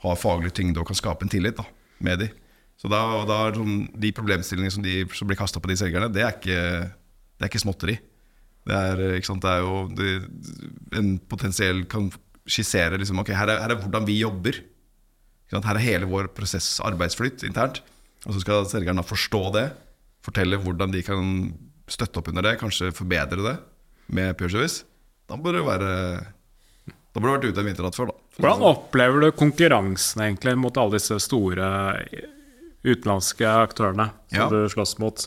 [0.04, 1.66] har faglig tyngde og kan skape en tillit da,
[2.06, 2.30] med de.
[2.78, 6.24] Så da, da sånn, de problemstillingene som, de, som blir kasta på de selgerne, det
[6.24, 6.62] er ikke,
[7.38, 7.98] det er ikke småtteri.
[8.68, 10.10] Det er, sant, det er jo det,
[11.00, 12.10] En potensiell kan
[12.48, 14.60] skissere liksom, okay, her er, her er hvordan vi jobber.
[15.54, 17.80] Her er hele vår prosess, arbeidsflytt internt.
[18.28, 19.68] Og så skal selgeren da forstå det,
[20.26, 21.34] fortelle hvordan de kan
[21.88, 23.56] støtte opp under det, kanskje forbedre det
[24.12, 24.84] med Pure Service.
[25.28, 25.92] Da bør det være
[27.18, 28.18] Da burde du vært ute en vinternatt før, da.
[28.38, 31.66] Hvordan opplever du konkurransen egentlig mot alle disse store
[32.86, 34.50] utenlandske aktørene som Ja.
[34.52, 35.24] du slåss mot?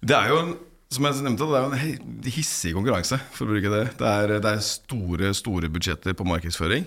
[0.00, 0.54] Det er jo en
[0.94, 3.96] som jeg nevnte, det er jo en hissig konkurranse, for å bruke det.
[3.98, 6.86] Det er, det er store store budsjetter på markedsføring.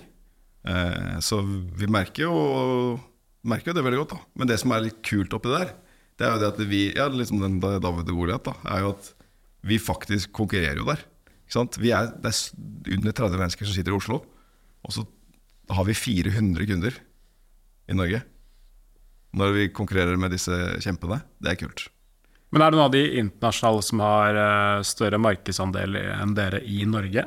[0.65, 2.99] Eh, så vi merker jo,
[3.45, 4.15] merker jo det veldig godt.
[4.15, 5.73] da Men det som er litt kult oppi der,
[6.17, 9.13] det er jo det at vi Ja, liksom den David Goliat, da, er jo at
[9.63, 11.03] vi faktisk konkurrerer jo der.
[11.47, 14.21] Er, det er under 30 mennesker som sitter i Oslo,
[14.83, 15.05] og så
[15.71, 16.97] har vi 400 kunder
[17.87, 18.23] i Norge.
[19.37, 21.21] Når vi konkurrerer med disse kjempene.
[21.43, 21.87] Det er kult.
[22.51, 26.85] Men er det noen av de internasjonale som har eh, større markedsandel enn dere i
[26.87, 27.25] Norge?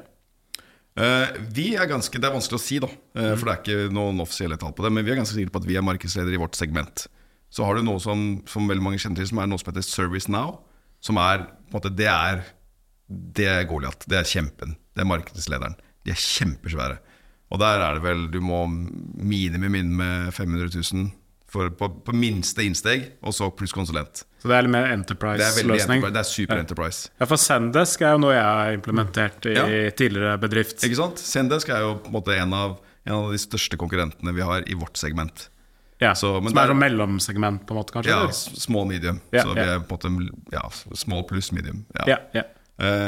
[0.98, 3.92] Uh, vi er ganske, Det er vanskelig å si, da, eh, for det er ikke
[3.94, 4.90] noen offisielle tall på det.
[4.96, 7.06] Men vi er ganske sikre på at vi er markedsledere i vårt segment.
[7.50, 9.86] Så har du noe som, som veldig mange kjenner til, som er noe som heter
[9.86, 10.58] ServiceNow.
[11.04, 12.42] Som er på en måte, Det er,
[13.10, 14.04] det er Goliat.
[14.08, 14.76] Det er kjempen.
[14.94, 15.74] Det er markedslederen.
[16.06, 16.98] De er kjempesvære.
[17.50, 21.10] Og der er det vel Du må minimum inn med 500 000
[21.50, 24.22] for, på, på minste innsteg, og så pluss konsulent.
[24.38, 25.98] Så det er litt mer Det er enterprise-løsning?
[25.98, 27.08] enterprise, det er super enterprise.
[27.18, 29.64] Ja, for Sendesk er jo noe jeg har implementert i Ja.
[29.90, 30.78] tidligere bedrift.
[30.86, 31.18] Ikke sant?
[31.18, 34.62] Sendesk er jo på en måte en av, en av de største konkurrentene vi har
[34.62, 35.48] i vårt segment.
[36.00, 38.14] Ja, Så, men som er sånn mellomsegment, på en måte, kanskje?
[38.14, 39.18] Ja, small medium.
[39.34, 40.62] Ja, så vi er på en måte ja,
[40.96, 41.82] small pluss medium.
[41.98, 42.06] Ja.
[42.14, 42.42] ja, ja.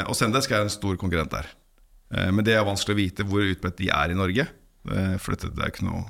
[0.07, 1.49] Og Sendesk er en stor konkurrent der.
[2.13, 4.49] Eh, men det er vanskelig å vite hvor utbredt de er i Norge.
[4.91, 6.03] Eh, for dette, det er ikke noe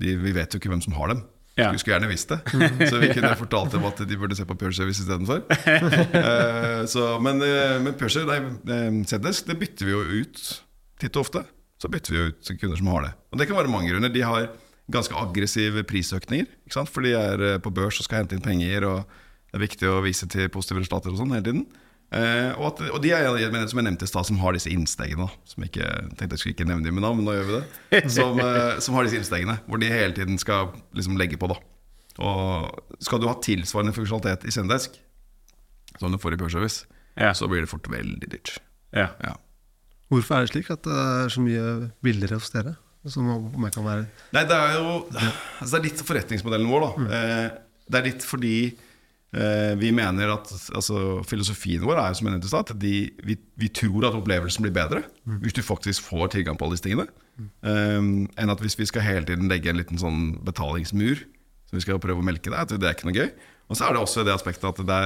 [0.00, 1.22] de, Vi vet jo ikke hvem som har dem.
[1.58, 1.70] Ja.
[1.76, 2.40] Skulle gjerne visst det.
[2.90, 5.42] Så vi kunne fortalt dem at de burde se på Pure Service istedenfor.
[5.44, 10.44] Uh, så, men, eh, men Pure Service, nei, eh, Sendesk, det bytter vi jo ut
[11.02, 11.44] titt og ofte.
[11.80, 13.12] Så bytter vi jo ut kunder som har det.
[13.32, 14.12] Og det kan være mange grunner.
[14.12, 14.48] De har
[14.90, 16.48] ganske aggressive prisøkninger.
[16.66, 16.92] Ikke sant?
[16.92, 19.04] For de er eh, på børs og skal hente inn penger, og
[19.50, 21.66] det er viktig å vise til positive resultater og sånn hele tiden.
[22.10, 23.26] Eh, og, at, og de er
[23.70, 25.28] som jeg nevnte i stad, som har disse innstegene.
[25.46, 27.58] Som jeg ikke, tenkte jeg skulle ikke nevne dem med navn, men nå gjør vi
[27.60, 28.00] det.
[28.10, 31.50] Som, eh, som har disse innstegene, hvor de hele tiden skal liksom legge på.
[31.52, 31.58] da.
[32.20, 34.98] Og Skal du ha tilsvarende funksjonalitet i Sendesk,
[36.00, 36.86] som du får i Pure Service,
[37.18, 37.32] Ja.
[37.34, 38.58] så blir det fort veldig dyrt.
[38.96, 39.08] ja.
[39.22, 39.36] Ja.
[40.10, 42.72] Hvorfor er det slik at det er så mye billigere hos dere?
[43.06, 46.80] Som om jeg kan være Nei, det er jo altså Det er litt forretningsmodellen vår,
[46.82, 47.04] da.
[47.16, 47.50] Eh,
[47.88, 48.50] det er litt fordi
[49.30, 54.08] vi mener at altså, Filosofien vår er som jeg nevnte at de, vi, vi tror
[54.08, 55.04] at opplevelsen blir bedre
[55.44, 57.06] hvis du faktisk får tilgang på alle disse tingene,
[57.62, 61.22] eh, enn at hvis vi skal hele tiden legge en liten sånn betalingsmur
[61.70, 63.30] som vi skal prøve å melke der, At det er ikke noe gøy.
[63.70, 65.00] Og så er det også det aspektet at det,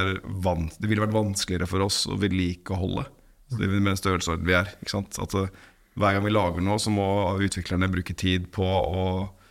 [0.81, 3.05] det ville vært vanskeligere for oss å vedlikeholde
[3.61, 4.73] med den størrelsesorden vi er.
[4.81, 5.51] At eh,
[6.01, 7.07] hver gang vi lager noe, så må
[7.45, 9.44] utviklerne bruke tid på å eh,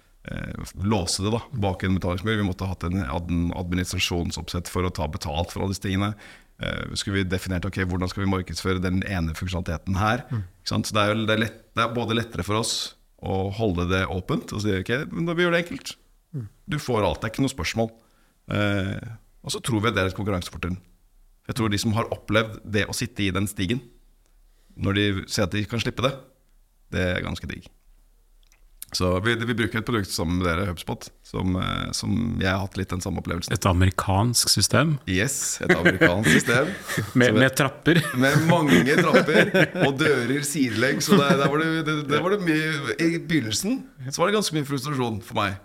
[0.87, 2.37] låse det da, bak en betalingsmur.
[2.39, 6.13] Vi måtte hatt en administrasjonsoppsett for å ta betalt for alle disse tingene.
[6.63, 10.23] Eh, skulle vi definert ok, hvordan skal vi markedsføre den ene funksjonaliteten her.
[10.67, 10.87] Sant?
[10.87, 14.03] Så det er, det, er lett, det er både lettere for oss å holde det
[14.11, 15.95] åpent og si ok, men da vi gjør det enkelt.
[16.67, 17.91] Du får alt, det er ikke noe spørsmål.
[18.53, 19.11] Eh,
[19.43, 20.79] og så tror vi at det er et konkurransefortrinn.
[21.49, 23.81] Jeg tror de som har opplevd det å sitte i den stigen,
[24.79, 26.13] når de ser at de kan slippe det,
[26.95, 27.67] det er ganske digg.
[28.97, 32.61] Så vi, vi bruker et produkt sammen med dere, HubSpot, som, eh, som jeg har
[32.61, 33.53] hatt litt den samme opplevelsen.
[33.55, 36.71] Et amerikansk system Yes, et amerikansk system.
[37.19, 37.99] med, med trapper.
[38.23, 39.51] med mange trapper
[39.87, 41.09] og dører sidelengs.
[41.09, 44.37] Så der, der, var det, det, der var det mye I begynnelsen så var det
[44.37, 45.57] ganske mye frustrasjon for meg.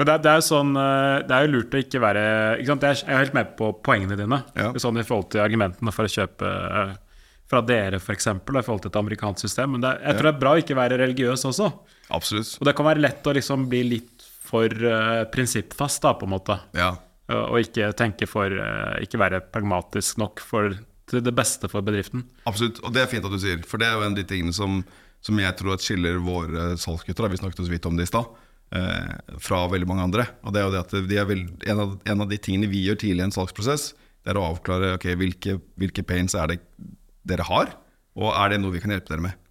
[0.00, 2.24] Men det det er jo sånn eh, Det er jo lurt å ikke være
[2.56, 2.84] ikke sant?
[2.88, 4.38] Jeg er- helt med på poengene dine.
[4.56, 4.72] Ja.
[4.80, 6.94] Sånn I forhold til argumentene for å kjøpe eh,
[7.50, 9.74] fra dere, f.eks., i forhold til et amerikansk system.
[9.74, 11.68] Men er, jeg tror det er bra å ikke være religiøs også.
[12.10, 12.56] Absolutt.
[12.60, 16.34] Og det kan være lett å liksom bli litt for uh, prinsippfast, da, på en
[16.34, 16.58] måte.
[16.76, 16.92] Ja.
[17.30, 20.74] Og ikke tenke for uh, Ikke være pragmatisk nok for
[21.10, 22.24] til det beste for bedriften.
[22.48, 24.26] Absolutt, og det er fint at du sier, for det er jo en av de
[24.28, 24.80] tingene som,
[25.24, 28.10] som jeg tror at skiller våre salgsgutter, da, vi snakket så vidt om det i
[28.12, 28.30] stad,
[28.76, 29.10] eh,
[29.42, 30.28] fra veldig mange andre.
[30.44, 32.70] Og det er jo det at de er veld, en, av, en av de tingene
[32.70, 36.52] vi gjør tidlig i en salgsprosess, det er å avklare okay, hvilke, hvilke pains er
[36.52, 36.60] det
[37.26, 37.74] dere har,
[38.20, 39.46] og er det noe vi kan hjelpe dere med.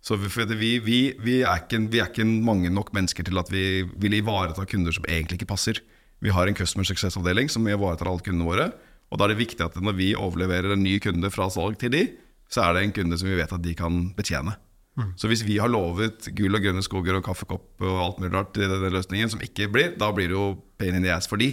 [0.00, 3.50] Så vi, vi, vi, vi, er ikke, vi er ikke mange nok mennesker til at
[3.52, 5.82] vi vil ivareta kunder som egentlig ikke passer.
[6.24, 8.70] Vi har en customer success-avdeling som ivaretar alle kundene våre.
[9.10, 11.92] Og da er det viktig at når vi overleverer en ny kunde fra salg til
[11.92, 12.04] de,
[12.50, 14.56] så er det en kunde som vi vet at de kan betjene.
[14.98, 15.12] Mm.
[15.20, 18.58] Så hvis vi har lovet gull og grønne skoger og kaffekopp og alt mulig rart
[18.58, 20.46] i denne løsningen som ikke blir, da blir det jo
[20.80, 21.52] pain in the ass for de.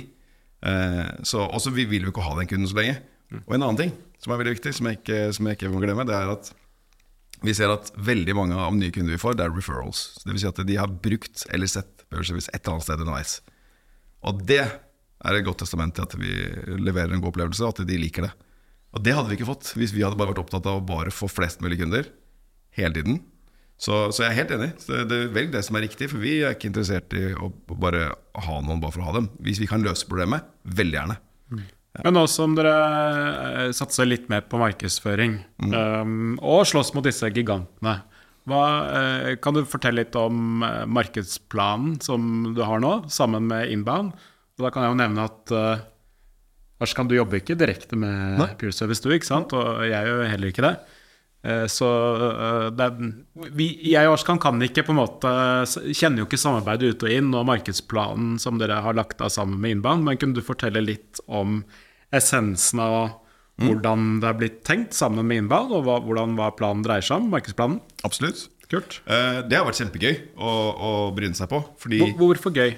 [0.65, 2.97] Eh, så også vi vil jo ikke ha den kunden så lenge.
[3.29, 3.43] Mm.
[3.43, 5.83] Og en annen ting som er veldig viktig, som jeg ikke, som jeg ikke må
[5.83, 6.49] glemme, det er at
[7.45, 10.07] vi ser at veldig mange av nye kunder vi får, det er referrals.
[10.25, 13.37] Vil si at de har brukt eller sett Børservice et eller annet sted underveis.
[14.25, 16.33] Og det er et godt testament til at vi
[16.81, 18.33] leverer en god opplevelse, og at de liker det.
[18.95, 21.13] Og det hadde vi ikke fått hvis vi hadde bare vært opptatt av å bare
[21.13, 22.07] få flest mulig kunder
[22.77, 23.19] hele tiden.
[23.77, 24.71] Så, så jeg er helt enig.
[24.87, 28.09] Det, det velg det som er riktig, for vi er ikke interessert i å bare
[28.47, 29.29] ha noen bare for å ha dem.
[29.45, 31.17] Hvis vi kan løse problemet, veldig gjerne.
[32.03, 35.73] Men nå som dere eh, satser litt mer på markedsføring, mm.
[35.73, 37.99] um, og slåss mot disse gigantene,
[38.47, 43.73] hva, uh, kan du fortelle litt om uh, markedsplanen som du har nå, sammen med
[43.73, 44.13] Inbound?
[44.57, 45.81] Og da kan jeg jo nevne at uh,
[46.83, 48.51] Arskan, du jobber ikke direkte med Nei.
[48.61, 49.53] Pure Service, du, ikke sant?
[49.57, 50.77] Og jeg gjør heller ikke det.
[51.71, 51.87] Så
[52.75, 52.87] det
[53.55, 55.29] vi, jeg og Arskan kan ikke på en måte
[55.95, 59.61] Kjenner jo ikke samarbeidet ut og inn og markedsplanen som dere har lagt av sammen
[59.61, 61.61] med Inbound, men kunne du fortelle litt om
[62.15, 62.97] essensen av
[63.59, 63.65] mm.
[63.65, 67.21] hvordan det er blitt tenkt sammen med Inbound, og hva, hvordan hva planen dreier seg
[67.21, 67.31] om?
[67.33, 67.81] Markedsplanen?
[68.07, 68.47] Absolutt.
[68.67, 68.99] Kult.
[69.07, 71.61] Eh, det har vært kjempegøy å, å bryne seg på.
[71.79, 72.75] Fordi, Hvor, hvorfor gøy?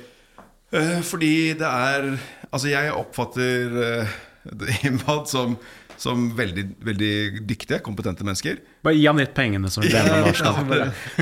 [0.70, 2.12] Eh, fordi det er
[2.50, 4.18] Altså, jeg oppfatter eh,
[4.90, 5.58] Inbound som
[6.00, 8.62] som veldig, veldig dyktige, kompetente mennesker.
[8.86, 10.46] Bare gi han litt pengene, som glemmer norsk.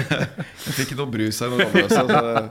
[0.67, 1.49] jeg fikk noe brus her.
[1.49, 2.45] Noe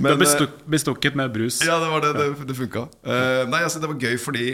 [0.00, 1.60] du er bestuk, bestukket med brus.
[1.62, 2.10] Ja, det var det.
[2.18, 2.88] Det, det funka.
[3.06, 4.48] Uh, nei, altså, det var gøy fordi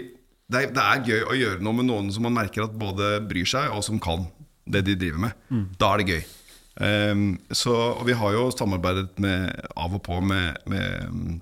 [0.53, 3.17] det er, det er, gøy å gjøre noe med noen som man merker at både
[3.27, 4.29] bryr seg, og som kan
[4.67, 5.47] det de driver med.
[5.51, 5.65] Mm.
[5.79, 6.27] Da er det gøy.
[6.77, 11.39] Um, så, og vi har jo samarbeidet med, av og på med, med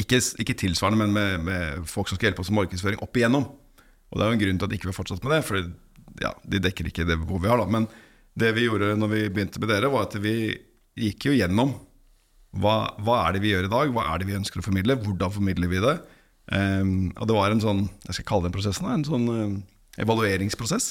[0.00, 3.48] ikke, ikke, tilsvarende, men med, med, folk som skal hjelpe oss med markedsføring opp igjennom.
[4.10, 5.60] Og det er jo en grunn til at ikke vi har fortsatt med det, for
[6.24, 7.60] ja, de dekker ikke det behovet vi har.
[7.60, 7.88] da Men
[8.40, 10.34] det vi gjorde når vi begynte med dere, var at vi
[11.00, 11.76] gikk jo gjennom
[12.60, 14.98] hva, hva er det vi gjør i dag, hva er det vi ønsker å formidle,
[15.04, 15.98] hvordan formidler vi det.
[16.50, 19.52] Um, og det var en sånn jeg skal kalle den prosessen en sånn uh,
[20.02, 20.88] evalueringsprosess.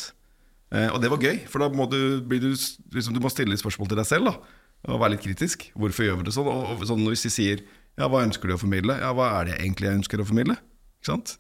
[0.72, 2.52] Uh, og det var gøy, for da må du, du,
[2.96, 4.30] liksom, du må stille litt spørsmål til deg selv.
[4.32, 5.68] da Og være litt kritisk.
[5.76, 6.48] Hvorfor gjør vi det sånn?
[6.48, 7.66] Og, og sånn, Hvis de sier
[8.00, 10.56] ja, hva ønsker du å formidle, ja, hva er det egentlig jeg ønsker å formidle?
[11.02, 11.36] Ikke sant?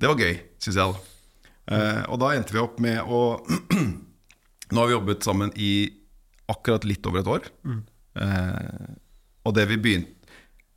[0.00, 0.98] Det var gøy, syns jeg.
[0.98, 1.16] da
[1.70, 3.18] Uh, og da endte vi opp med å
[4.72, 5.68] Nå har vi jobbet sammen i
[6.50, 7.46] akkurat litt over et år.
[7.62, 7.78] Mm.
[9.46, 10.19] Og det vi begynte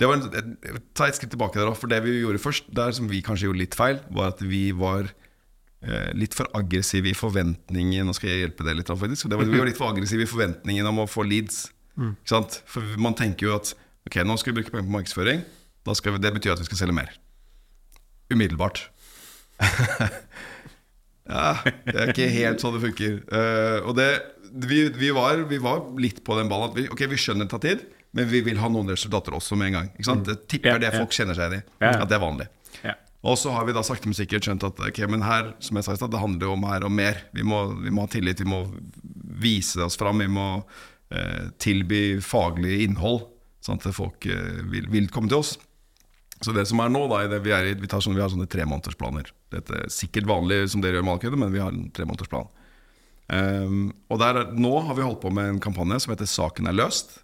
[0.04, 0.56] det var en,
[0.98, 3.62] Ta et skritt tilbake der For det vi gjorde først, der som vi kanskje gjorde
[3.62, 8.46] litt feil, var at vi var eh, litt for aggressive i forventningen Nå skal jeg
[8.46, 9.32] hjelpe deg litt, faktisk.
[9.32, 11.66] Var, vi var litt for aggressive i forventningen om å få leads.
[11.96, 12.16] Mm.
[12.28, 13.76] For man tenker jo at
[14.10, 15.44] ok, nå skal vi bruke penger på markedsføring.
[15.88, 17.16] Vi, det betyr at vi skal selge mer.
[18.34, 18.88] Umiddelbart.
[21.24, 23.20] Ja, det er ikke helt sånn det funker.
[23.32, 24.10] Uh, og det,
[24.68, 27.54] vi, vi, var, vi, var, litt på den ballen at vi, okay, vi skjønner det
[27.54, 29.88] tar tid, men vi vil ha noen resultater også med en gang.
[29.96, 30.28] Ikke sant?
[30.28, 30.30] Mm.
[30.30, 31.90] Det tipper det folk kjenner seg igjen i.
[31.90, 32.50] At det er vanlig.
[33.24, 35.86] Og så har vi da sakte, men sikkert skjønt at okay, men her som jeg
[35.86, 37.22] sa i stad, det handler jo om her og mer.
[37.32, 38.66] Vi må, vi må, ha tillit, vi må
[39.40, 40.48] vise oss fram, vi må
[41.08, 43.22] eh, tilby faglig innhold,
[43.64, 45.56] sånn at folk eh, vil, vil komme til oss.
[46.44, 49.32] Så det som er nå, da, det vi, er vi, sånne, vi har sånne tremånedersplaner.
[49.56, 52.52] Dette er sikkert vanlig som dere gjør med alle men vi har en tremånedersplan.
[53.32, 56.76] Um, og der, nå har vi holdt på med en kampanje som heter 'Saken er
[56.76, 57.23] løst'.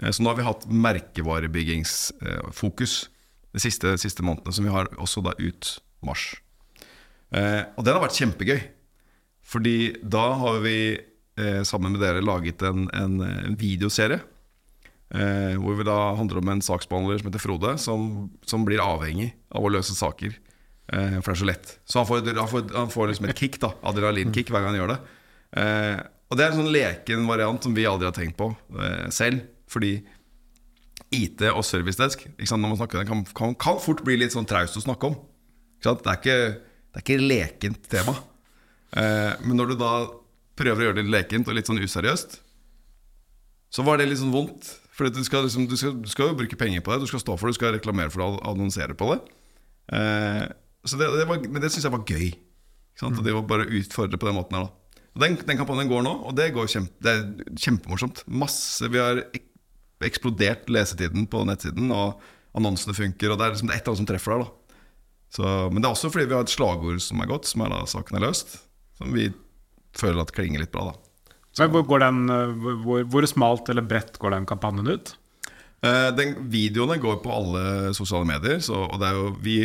[0.00, 3.08] Uh, så nå har vi hatt merkevarebyggingsfokus uh,
[3.52, 5.62] de siste, siste, månedene, som vi har også da ut
[6.06, 6.24] mars.
[7.32, 8.60] Uh, og den har vært kjempegøy.
[9.52, 13.14] Fordi da har vi eh, sammen med dere laget en, en,
[13.58, 14.20] videoserie
[15.12, 19.28] Eh, hvor vi da handler om en saksbehandler som heter Frode, som, som blir avhengig
[19.52, 20.38] av å løse saker.
[20.88, 21.72] Eh, for det er så lett.
[21.84, 24.80] Så han får, han får, han får liksom et kick, da adrenalinkick, hver gang han
[24.80, 24.96] gjør det.
[25.60, 25.98] Eh,
[26.32, 28.48] og det er en sånn leken variant som vi aldri har tenkt på
[28.80, 29.44] eh, selv.
[29.72, 29.96] Fordi
[31.12, 34.84] IT og servicedesk når man snakker, kan, kan, kan, fort bli litt sånn traust å
[34.84, 35.16] snakke om.
[35.82, 36.36] Det er, ikke,
[36.92, 38.14] det er ikke lekent tema.
[38.96, 39.92] Eh, men når du da
[40.58, 42.38] prøver å gjøre det lekent og litt sånn useriøst,
[43.72, 44.68] så var det litt sånn vondt.
[44.92, 47.48] For du liksom, du, du skal, jo bruke penger på det, du skal stå for
[47.48, 49.20] det, du skal reklamere for det og annonsere på det.
[49.96, 50.44] Eh,
[50.86, 52.30] så det, det var, men det syns jeg var gøy.
[53.02, 54.68] Og det var bare utfordre på den måten her.
[54.68, 54.82] da
[55.20, 58.22] den, den kampanjen går nå, og det, går kjempe, det er kjempemorsomt.
[58.32, 59.20] Masse, Vi har
[60.06, 62.20] eksplodert lesetiden på nettsiden, og
[62.56, 63.32] annonsene funker.
[63.32, 64.44] Og det er liksom et eller annet som treffer der.
[64.44, 64.62] da
[65.32, 67.72] så, Men det er også fordi vi har et slagord som er godt, som er
[67.72, 68.58] da 'saken er løst'.
[68.98, 69.32] Som vi
[69.96, 70.92] føler at klinger litt bra.
[70.92, 70.94] da
[71.52, 72.26] Så, hvor, går den,
[72.84, 75.16] hvor, hvor, smalt eller bredt går den kampanjen ut?
[75.82, 78.60] Eh, den, videoene går på alle sosiale medier.
[78.60, 79.56] Så, og det er jo vi,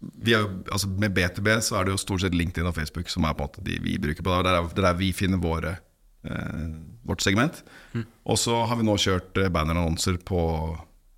[0.00, 3.08] vi er jo, altså Med B2B så er det jo stort sett LinkedIn og Facebook
[3.08, 4.52] som er på en måte de vi bruker på det.
[4.72, 5.76] Det er der vi finner våre,
[6.24, 6.66] eh,
[7.06, 7.62] vårt segment.
[7.92, 8.06] Mm.
[8.24, 10.40] Og så har vi nå kjørt eh, bannerannonser på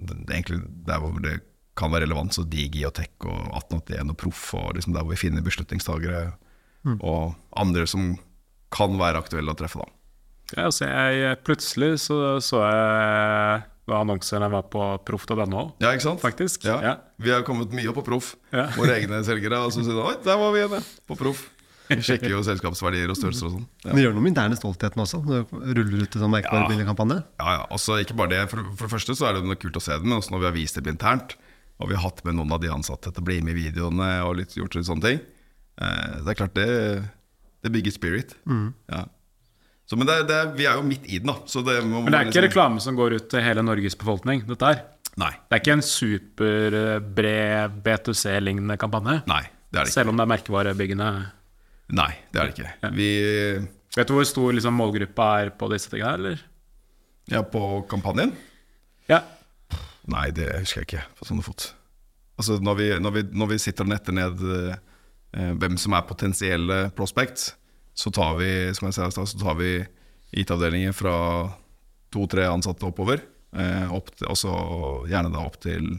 [0.03, 1.39] egentlig der hvor det
[1.79, 5.15] kan være relevant, så Digi og Tech og 1881 og Proff, og liksom der hvor
[5.15, 6.33] vi finner beslutningstagere
[6.85, 6.99] mm.
[7.01, 8.13] og andre som
[8.73, 9.81] kan være aktuelle å treffe.
[9.81, 9.89] da
[10.53, 15.65] ja, altså jeg, plutselig så, så jeg annonsene var på proff.no.
[15.83, 16.21] Ja, ikke sant?
[16.23, 16.67] Faktisk.
[16.69, 16.79] Ja.
[16.85, 16.95] Ja.
[17.23, 18.69] Vi har kommet mye opp på proff, ja.
[18.77, 19.63] våre egne selgere.
[19.67, 21.47] Og så sier de oi, der var vi igjen, på proff.
[22.01, 23.69] Vi sjekker jo selskapsverdier og størrelser og sånn.
[23.85, 23.93] Ja.
[23.93, 27.19] Det gjør noe med interne stoltheten også, når du ruller ut en sånn merkevarekampanje?
[27.43, 27.63] Ja, ja.
[27.77, 28.43] Også, ikke bare det.
[28.53, 30.45] For, for, det første så er det noe kult å se det, men også når
[30.45, 31.37] vi har vist det internt,
[31.83, 34.13] og vi har hatt med noen av de ansatte til å bli med i videoene
[34.27, 35.25] og litt, gjort litt sånne ting,
[35.83, 36.71] eh, det er klart det,
[37.65, 38.37] det bygger spirit.
[38.47, 38.71] Mm.
[38.93, 39.05] Ja.
[39.89, 41.43] Så, men det, det, vi er jo midt i den, da.
[41.43, 42.49] Det men det er ikke liksom...
[42.49, 44.47] reklame som går ut til hele Norges befolkning?
[44.49, 44.85] dette her?
[45.21, 45.33] Nei.
[45.45, 49.19] Det er ikke en superbred B2C-lignende kampanje?
[49.29, 49.97] Nei, det er det ikke.
[49.99, 51.09] Selv om det er merkevarebyggende?
[51.93, 52.73] Nei, det er det ikke.
[52.83, 52.91] Ja.
[52.95, 53.11] Vi
[53.93, 56.45] Vet du hvor stor liksom, målgruppa er på disse tingene, eller?
[57.29, 58.33] Ja, på kampanjen?
[59.11, 59.21] Ja.
[60.11, 61.67] Nei, det husker jeg ikke på sånne fot.
[62.41, 66.07] Altså, når vi, når vi, når vi sitter og netter ned eh, hvem som er
[66.09, 67.53] potensielle prospects,
[67.93, 69.75] så tar vi som jeg sa, så tar vi
[70.41, 71.17] IT-avdelinger fra
[72.13, 73.21] to-tre ansatte oppover.
[73.53, 74.55] Eh, opp til, også
[75.11, 75.99] gjerne da opp til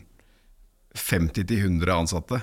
[0.98, 2.42] 50-100 ansatte.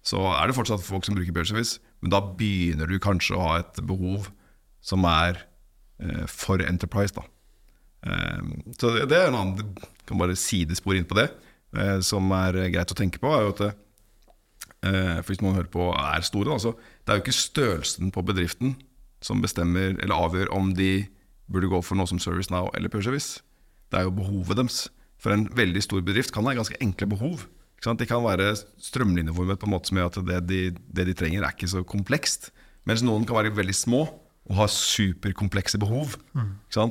[0.00, 3.58] Så er det fortsatt folk som bruker Bearservice, men da begynner du kanskje å ha
[3.60, 4.30] et behov
[4.84, 5.42] som er
[6.00, 7.14] eh, for Enterprise.
[7.16, 7.26] da.
[8.06, 8.42] Eh,
[8.78, 9.74] så det, er en annen
[10.08, 11.28] kan bare sidespor inn på det,
[11.76, 13.32] eh, som er greit å tenke på.
[13.34, 13.72] er jo at det,
[14.82, 16.72] eh, for Hvis man hører på er store, da,
[17.04, 18.76] det er jo ikke størrelsen på bedriften
[19.20, 21.06] som bestemmer eller avgjør om de
[21.50, 23.42] burde gå for noe som ServiceNow eller PureService.
[23.90, 24.88] Det er jo behovet deres.
[25.18, 27.46] For en veldig stor bedrift kan ha ganske enkle behov.
[27.80, 30.58] De kan være strømlinjeformet på en måte som gjør at det de,
[30.92, 32.50] det de, trenger, er ikke så komplekst.
[32.88, 34.02] Mens noen kan være veldig små
[34.50, 36.16] og ha superkomplekse behov.
[36.36, 36.58] Mm.
[36.72, 36.86] Så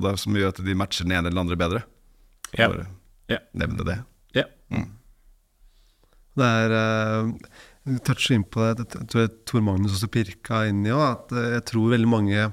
[0.00, 1.84] det er som gjør at de matcher den ene eller den andre bedre.
[2.56, 2.68] Ja.
[2.68, 2.88] Bare
[3.30, 3.38] ja.
[3.58, 3.98] nevne det.
[4.36, 4.46] Ja.
[4.72, 4.88] Mm.
[6.40, 10.94] Det er uh, touch inn på det, jeg tror Tor Magnus også pirka inn i
[10.94, 12.46] òg, at eh, jeg tror veldig mange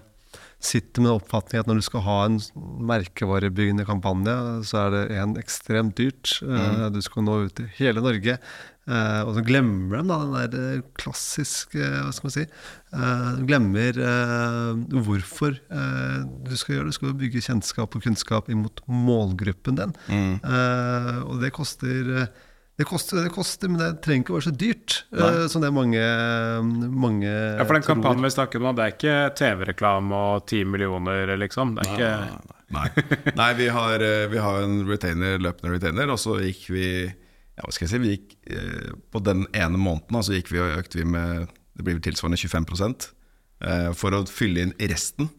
[0.60, 2.39] sitter med oppfatning at når du skal ha en
[2.89, 4.34] merkevarebyggende kampanje,
[4.67, 6.36] så er det en ekstremt dyrt.
[6.43, 6.89] Eh, mm.
[6.95, 8.36] Du skal nå ut i hele Norge.
[8.89, 12.45] Uh, og så glemmer de da, den der klassiske Hva skal man si
[12.95, 14.00] uh, Glemmer
[15.06, 16.95] hvorfor du skal gjøre det.
[16.95, 19.93] Du skal bygge kjennskap og kunnskap imot målgruppen din.
[20.10, 20.39] Mm.
[21.30, 22.26] og det koster
[22.80, 25.72] det koster, det koster, men det trenger ikke å være så dyrt uh, som det
[25.76, 26.04] mange,
[26.96, 31.36] mange Ja, For den kampanjen vi snakker om, det er ikke TV-reklame og ti millioner,
[31.42, 31.76] liksom?
[31.76, 32.86] Det er nei, ikke Nei,
[33.36, 37.65] nei vi, har, eh, vi, har, en retainer, løpende retainer, og så gikk vi ja,
[37.65, 40.78] hva skal jeg si, vi gikk, eh, På den ene måneden så gikk vi og
[40.80, 43.10] økte vi med det blir tilsvarende 25
[43.63, 45.30] eh, for å fylle inn resten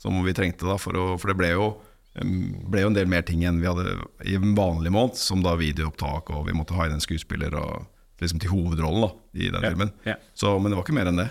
[0.00, 0.66] som vi trengte.
[0.66, 1.70] da, for, å, for det ble jo
[2.14, 3.94] ble jo en del mer ting enn vi hadde
[4.26, 7.86] i en vanlig måned, som da videoopptak, og vi måtte ha inn en skuespiller og,
[8.20, 9.92] liksom til hovedrollen da, i den ja, filmen.
[10.04, 10.16] Ja.
[10.34, 11.30] Så, men det var ikke mer enn det.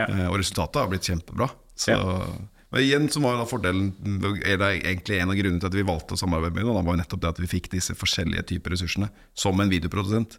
[0.00, 1.50] Eh, og resultatet har blitt kjempebra.
[1.74, 1.96] Så,
[2.70, 3.86] men igjen så var da fordelen
[4.44, 7.00] Eller egentlig en av grunnene til at vi valgte å samarbeide med dem, var jo
[7.00, 10.38] nettopp det at vi fikk disse forskjellige typer ressursene som en videoprodusent.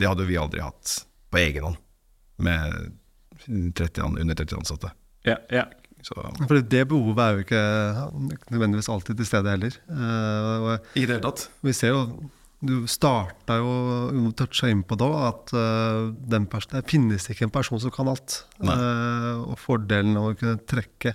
[0.00, 0.96] Det hadde vi aldri hatt
[1.30, 1.78] på egen hånd
[2.40, 2.96] med
[3.76, 4.92] 30, under 30 ansatte.
[5.28, 5.66] Ja, ja.
[6.06, 6.16] Så.
[6.46, 7.64] For det behovet er jo ikke
[8.52, 9.74] nødvendigvis alltid til stede heller.
[9.88, 11.48] Uh, I det hele tatt.
[11.66, 12.04] Vi ser jo
[12.60, 17.80] du starta jo å toucha inn på da at uh, det finnes ikke en person
[17.80, 18.42] som kan alt.
[18.60, 21.14] Uh, og fordelen av å kunne trekke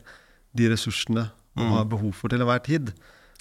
[0.55, 1.75] de ressursene man mm.
[1.77, 2.89] har behov for til enhver tid.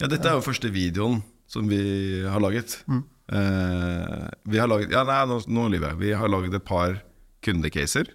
[0.02, 1.80] Ja, dette er jo første videoen som vi
[2.28, 2.76] har laget.
[2.90, 3.02] Mm.
[3.32, 6.00] Uh, vi har laget Ja, nei, nå, nå lyver jeg.
[6.02, 7.00] Vi har laget et par
[7.44, 8.12] kundecaser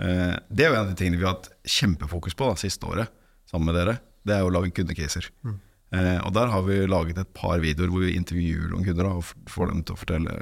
[0.00, 3.12] det er jo en av de tingene vi har hatt kjempefokus på da, siste året
[3.50, 3.98] sammen med dere.
[4.26, 5.28] Det er å lage kundecaser.
[5.44, 5.58] Mm.
[5.90, 9.14] Eh, og der har vi laget et par videoer hvor vi intervjuer noen kunder da,
[9.18, 10.34] og får dem til å fortelle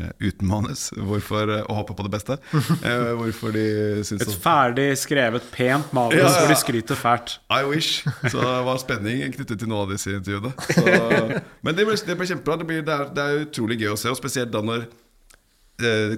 [0.00, 2.38] eh, uten manus hvorfor, og håpe på det beste.
[3.20, 3.66] hvorfor de
[4.08, 6.34] syns Et ferdig skrevet, pent manus ja, ja.
[6.40, 7.36] hvor de skryter fælt.
[7.54, 8.02] I wish.
[8.26, 10.50] Så det var spenning knyttet til noen av disse intervjuene.
[10.66, 10.84] Så,
[11.64, 12.58] men det ble, det ble kjempebra.
[12.64, 15.00] Det, blir, det, er, det, er, utrolig gøy å se, og spesielt da når eh,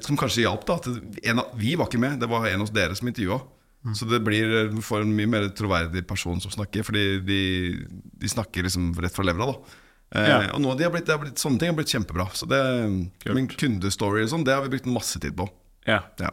[0.05, 0.67] som kanskje hjalp.
[0.69, 3.41] da av, Vi var ikke med, det var en av dere som intervjua.
[3.95, 7.41] Så det blir for en mye mer troverdig person som snakker, fordi de,
[8.19, 9.53] de snakker liksom rett fra levra.
[9.53, 9.59] da
[10.19, 10.39] eh, Ja.
[10.57, 12.27] Og nå de har blitt, de har blitt, sånne ting har blitt kjempebra.
[12.35, 12.59] Så det,
[13.31, 15.47] Men kundestory og sånn, det har vi brukt masse tid på.
[15.87, 16.01] Ja.
[16.19, 16.33] Ja.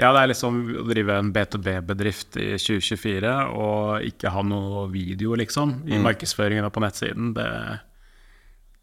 [0.00, 5.36] ja, det er liksom å drive en B2B-bedrift i 2024 og ikke ha noe video,
[5.38, 7.30] liksom, i markedsføringen og på nettsiden.
[7.38, 7.50] Det,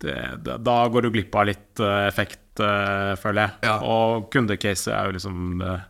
[0.05, 2.13] det, da går du glipp av litt eh,
[2.55, 3.51] effekt, uh, føler jeg.
[3.63, 3.79] Ja.
[3.83, 5.81] Og kundecaset er jo liksom det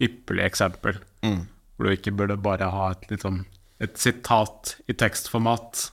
[0.00, 0.98] ypperlige eksempel.
[1.76, 3.44] Hvor du ikke burde bare ha et, liksom,
[3.80, 5.90] et sitat i tekstformat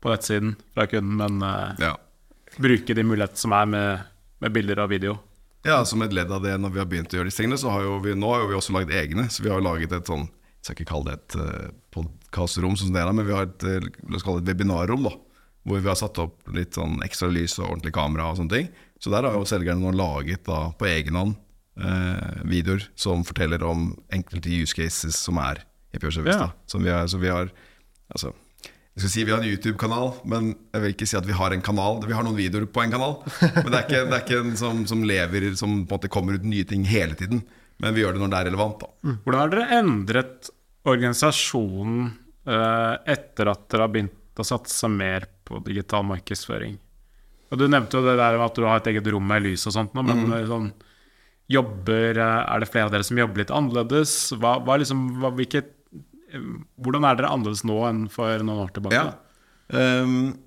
[0.00, 1.96] på nettsiden fra kunden, men uh, Ja.
[2.58, 3.98] bruke de mulighetene som er med,
[4.40, 5.18] med bilder og video.
[5.64, 7.70] Ja, som et ledd av det når vi har begynt å gjøre disse tingene, så
[7.70, 9.28] har jo vi, nå har jo vi også lagd egne.
[9.28, 10.28] Så vi har laget et sånn
[10.58, 14.48] Jeg skal ikke kalle det et uh, podkastrom, men vi har et, eh, det et
[14.48, 15.04] webinarrom.
[15.06, 15.12] da
[15.64, 18.68] Hvor vi har satt opp litt sånn ekstra lys og ordentlig kamera og sånne ting.
[18.98, 21.36] Så der har jo selgerne nå laget da på egen hånd
[21.78, 25.62] eh, videoer som forteller om enkelte use cases som er
[25.94, 26.34] i Service.
[26.34, 26.50] Ja.
[26.78, 27.50] vi har, Så vi har
[28.08, 28.32] Altså
[28.98, 31.52] jeg skal si vi har en YouTube-kanal, men jeg vil ikke si at vi har
[31.54, 32.00] en kanal.
[32.02, 34.56] Vi har noen videoer på en kanal, men det er ikke, det er ikke en
[34.58, 37.44] som, som lever Som på en måte kommer ut nye ting hele tiden.
[37.78, 38.82] Men vi gjør det når det er relevant.
[38.82, 40.50] da Hvordan har dere endret
[40.82, 42.08] organisasjonen
[42.42, 46.74] eh, etter at dere har begynt å satse mer på digital markedsføring?
[47.50, 49.72] Og Du nevnte jo det der at du har et eget rom med lys og
[49.72, 50.46] sånt, men Mm.
[50.48, 50.72] sånn,
[51.48, 54.32] jobber, eh, er det flere av dere som jobber litt annerledes?
[54.36, 55.70] Hva, hva liksom, hva, hvilket,
[56.32, 56.38] eh,
[56.80, 58.92] hvordan er dere annerledes nå enn for noen år tilbake?
[58.92, 59.14] Ja.
[59.70, 60.38] Um,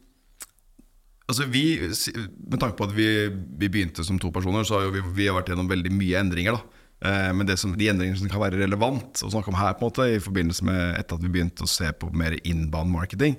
[1.29, 5.01] altså vi, Med tanke på at vi, vi begynte som to personer, så har vi,
[5.13, 6.53] vi har vært gjennom veldig mye endringer.
[6.53, 6.61] da
[7.01, 9.87] Eh, Men det som, de endringene som kan være relevant å snakke om her, på
[9.87, 13.37] en måte i forbindelse med etter at vi begynte å se på mer inbound marketing,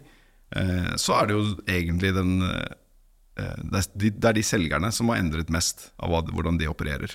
[0.56, 2.32] eh, så er det jo egentlig den
[3.35, 7.14] de, det er de selgerne som har endret mest av hvordan de opererer.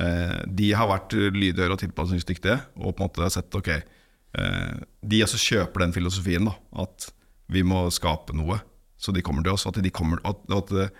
[0.00, 5.22] Eh, de har vært lydhøre og tilpasningsdyktige og på en måte sett ok, eh, de
[5.26, 6.54] også kjøper den filosofien da,
[6.84, 7.10] at
[7.50, 8.60] vi må skape noe,
[9.00, 9.66] så de kommer til oss.
[9.66, 10.92] At, kommer, at, eh,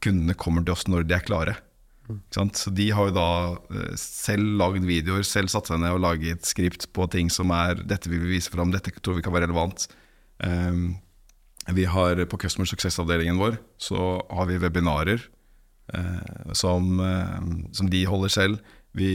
[0.00, 1.56] kundene kommer til oss når de er klare.
[2.30, 3.30] Så de har jo da
[3.74, 7.82] eh, selv lagd videoer, selv satt seg ned og laget skript på ting som er
[7.82, 9.88] Dette vil vi vise fram, dette tror vi kan være relevant.
[10.38, 10.96] Um,
[11.74, 15.22] vi har På Customer Success-avdelingen vår så har vi webinarer
[15.94, 18.58] eh, som, eh, som de holder selv.
[18.96, 19.10] Vi,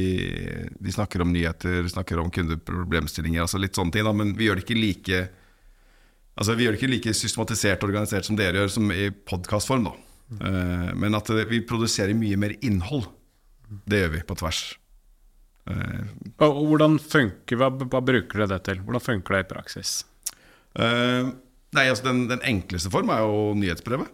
[0.79, 4.05] vi snakker om nyheter, snakker om kundeproblemstillinger, altså litt sånne ting.
[4.05, 5.21] Da, men vi gjør det ikke like
[6.41, 9.89] Altså Vi gjør det ikke like systematisert og organisert som dere gjør, som i podkastform.
[10.39, 13.03] Uh, men at eh, vi produserer mye mer innhold.
[13.67, 14.61] Det gjør vi på tvers.
[15.69, 16.07] Eh,
[16.41, 18.81] Og, hvordan funker, hva, hva bruker dere det til?
[18.85, 19.93] Hvordan funker det i praksis?
[20.79, 21.29] Eh,
[21.77, 24.09] nei, altså den, den enkleste form er jo nyhetsbrevet,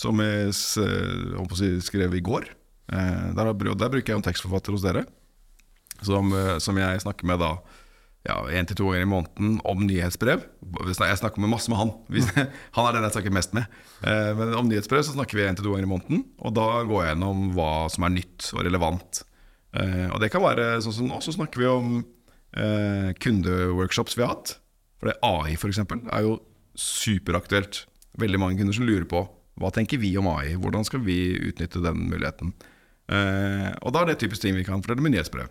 [0.00, 2.46] som jeg s- eh, skrev i går.
[2.92, 5.04] Eh, der, der bruker jeg en tekstforfatter hos dere,
[6.02, 7.52] som, eh, som jeg snakker med da
[8.22, 10.44] ja, én til to ganger i måneden om nyhetsbrev.
[10.86, 11.90] Jeg snakker med masse med han.
[12.76, 13.66] Han er den jeg snakker mest med.
[14.38, 16.20] Men om nyhetsbrev så snakker vi én til to ganger i måneden.
[16.38, 19.24] Og da går jeg gjennom hva som er nytt og relevant.
[19.74, 21.98] Og det kan være sånn som nå, så snakker vi om
[23.18, 24.54] kundeworkshops vi har hatt.
[25.02, 26.36] For det AI eksempel, er jo
[26.78, 27.84] superaktuelt.
[28.20, 29.24] Veldig mange kunder som lurer på
[29.60, 32.54] hva tenker vi om AI, hvordan skal vi utnytte den muligheten.
[33.12, 35.50] Eh, og da er det typisk ting vi kan fortelle med nyhetsbrev.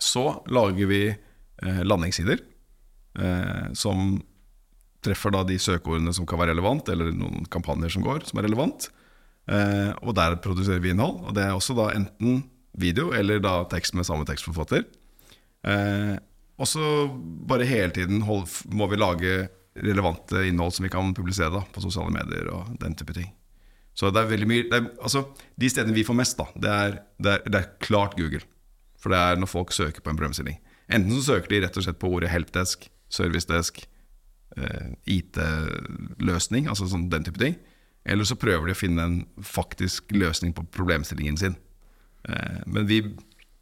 [0.00, 4.18] Så lager vi eh, landingssider eh, som
[5.04, 8.48] treffer da de søkeordene som kan være relevant, eller noen kampanjer som går, som er
[8.48, 8.90] relevant.
[9.50, 11.22] Eh, og der produserer vi innhold.
[11.28, 12.42] Og det er også da enten
[12.80, 14.84] video eller da tekst med samme tekstforfatter.
[15.66, 16.16] Eh,
[16.60, 17.06] og så
[17.48, 19.48] bare hele tiden hold, må vi lage
[19.78, 23.30] relevante innhold som vi kan publisere da, på sosiale medier og den type ting.
[23.94, 25.26] Så det er veldig mye er, altså,
[25.58, 28.42] De stedene vi får mest, da, det er, det, er, det er klart Google.
[29.00, 30.58] For det er når folk søker på en problemstilling.
[30.90, 33.82] Enten så søker de rett og slett på ordet helpdesk, servicedesk,
[34.58, 37.56] eh, IT-løsning, altså sånn, den type ting.
[38.04, 41.56] Eller så prøver de å finne en faktisk løsning på problemstillingen sin.
[42.28, 43.02] Eh, men vi,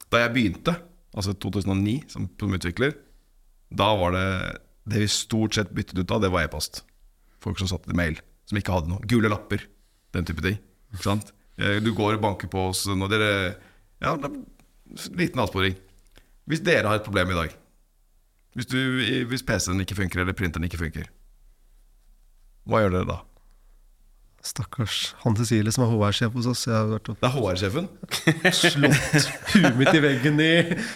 [0.09, 0.76] da jeg begynte,
[1.14, 2.96] altså 2009 som, som utvikler,
[3.68, 4.28] da var det
[4.89, 6.82] det vi stort sett byttet ut av, det var e-post.
[7.45, 8.18] Folk som satte mail,
[8.49, 9.05] som ikke hadde noe.
[9.09, 9.62] Gule lapper,
[10.16, 10.59] den type ting.
[10.95, 11.32] Ikke sant?
[11.59, 13.30] Eh, Du går og banker på oss når dere
[14.01, 14.12] Ja,
[15.18, 15.74] liten avsporing.
[16.49, 17.55] Hvis dere har et problem i dag,
[18.57, 18.70] hvis,
[19.28, 21.11] hvis PC-en ikke funker eller printeren ikke funker,
[22.68, 23.16] hva gjør dere da?
[24.45, 26.62] Stakkars han Cecilie som er HR-sjef hos oss.
[26.68, 27.89] Jeg har vært og Det er HR-sjefen.
[28.55, 30.51] slått huet mitt i veggen i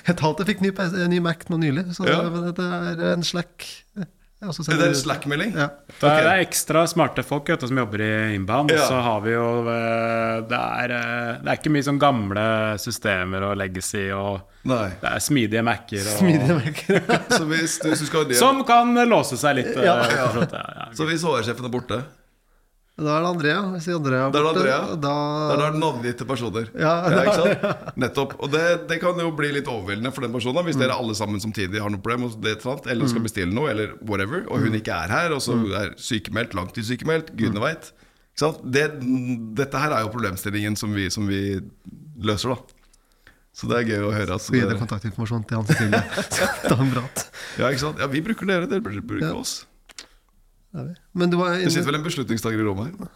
[0.09, 0.71] et halvt Jeg fikk ny,
[1.11, 2.21] ny Mac nå nylig, så Ja.
[2.31, 3.67] det, det er en slack.
[4.43, 5.53] Det er en Slack-melding?
[5.55, 5.69] Ja.
[6.01, 8.73] Det er, det er ekstra smarte folk vet som jobber i inbound.
[8.75, 8.81] Ja.
[8.83, 12.47] Og så har vi jo eh, det er, eh, det er ikke mye sånn gamle
[12.83, 14.89] systemer og legacy og Nei.
[15.03, 17.07] Det er smidige Mac-er og Smidige merker.
[17.39, 19.71] Så hvis, du, hvis skal det, Som kan låse seg litt.
[19.77, 19.97] eh, Ja.
[20.11, 20.89] ja.
[20.95, 22.01] Så hvis HR-sjefen er borte,
[23.01, 23.61] Da er det Andrea.
[23.73, 24.97] Hvis Andrea er Da er det borte, Andrea.
[25.01, 25.13] Da,
[25.49, 26.67] da er det navngitte personer.
[26.77, 27.97] Ja, ikke sant?
[28.05, 28.35] Nettopp.
[28.45, 31.17] Og det, det kan jo bli litt overveldende for den personen hvis hvis dere alle
[31.17, 34.77] sammen samtidig har noe problem, det, er eller skal bestille noe, eller whatever, og hun
[34.79, 37.91] ikke er her, og så er sykemeldt, langtidssykemeldt, gudene veit.
[38.65, 38.87] Det,
[39.59, 41.61] dette her er jo problemstillingen som vi, som vi
[42.25, 42.79] løser, da.
[43.53, 46.01] Så det er gøy å høre Altså, Så gi dere kontaktinformasjon til Hans Cecilie.
[47.61, 48.01] Ja, ikke sant?
[48.01, 49.35] Ja, vi bruker dere, dere bruker Ja.
[49.37, 49.67] oss.
[50.73, 50.95] Det.
[51.15, 53.11] Men du var Det inne sitter vel en beslutningstaker i rommet her?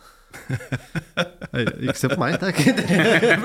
[1.87, 2.75] Ikke se på meg, det er ikke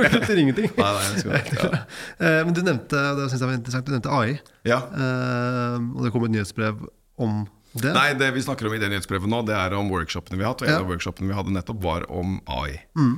[0.02, 0.68] det betyr ingenting.
[0.76, 1.32] Nei, nei, jeg skal,
[1.78, 1.80] ja.
[2.20, 4.34] Eh, Men du nevnte det synes jeg var interessant, du nevnte AI.
[4.68, 4.82] ja.
[4.92, 6.84] Eh, og det kom et nyhetsbrev
[7.22, 7.42] om
[7.80, 7.94] det.
[7.96, 10.52] Nei, det vi snakker om i det nyhetsbrevet nå, det er om workshopene vi har
[10.52, 10.66] hatt.
[10.66, 10.82] Og en Ja.
[10.84, 12.82] av workshopene vi hadde nettopp, var om AI.
[13.00, 13.14] Mm.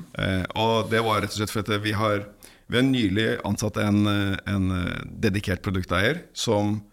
[0.53, 2.27] og det var rett og slett fordi vi har,
[2.69, 6.83] vi har nylig ansatt en, eh, en eh, dedikert produkteier som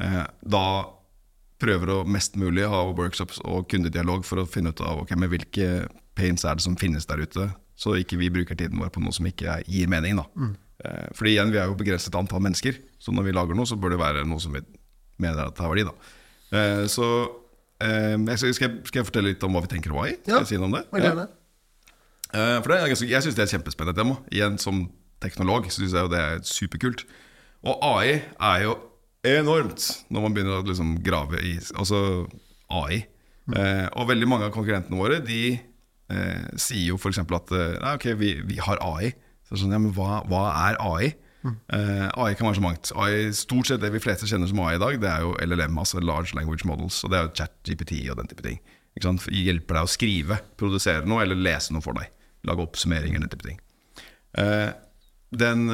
[0.00, 0.64] eh, da
[1.62, 5.30] prøver å mest mulig ha workshops og kundedialog for å finne ut av ok, men
[5.32, 5.86] hvilke
[6.16, 9.12] pains er det som finnes der ute, så ikke vi bruker tiden vår på noe
[9.12, 10.20] som ikke gir mening.
[10.20, 10.26] da.
[10.36, 10.54] Mm.
[11.16, 13.94] fordi igjen, vi er jo begrenset antall mennesker, så når vi lager noe, så bør
[13.94, 14.60] det være noe som vi
[15.22, 15.86] mener at har verdi.
[15.88, 15.94] da.
[16.56, 17.06] Eh, så
[17.82, 20.16] eh, skal, jeg, fortelle litt om hva vi tenker AI?
[20.22, 20.84] Skal jeg si noe om det?
[21.02, 21.26] Ja.
[22.32, 24.18] Eh, For det er Jeg syns det er et kjempespennende tema.
[24.32, 24.86] Igjen som
[25.22, 27.06] teknolog syns jeg jo det er superkult.
[27.66, 28.76] Og AI er jo
[29.26, 32.00] enormt når man begynner å liksom grave i altså
[32.72, 33.04] AI.
[33.54, 37.20] Eh, og veldig mange av konkurrentene våre De eh, sier jo f.eks.
[37.22, 39.12] at eh, Nei, ok, vi, vi har AI.
[39.46, 41.12] Så sånn, ja, men hva, hva er AI?
[41.46, 42.92] Eh, AI kan være så mangt.
[42.98, 45.78] AI, stort sett det vi fleste kjenner som AI i dag, det er jo LLM,
[45.78, 46.98] altså Large Language Models.
[47.04, 48.58] Og det er jo chat, GPT og den type ting.
[48.96, 52.10] Hjelper deg å skrive, produsere noe eller lese noe for deg.
[52.48, 53.60] Lage oppsummeringer, den type ting.
[54.40, 54.70] Eh,
[55.36, 55.66] den,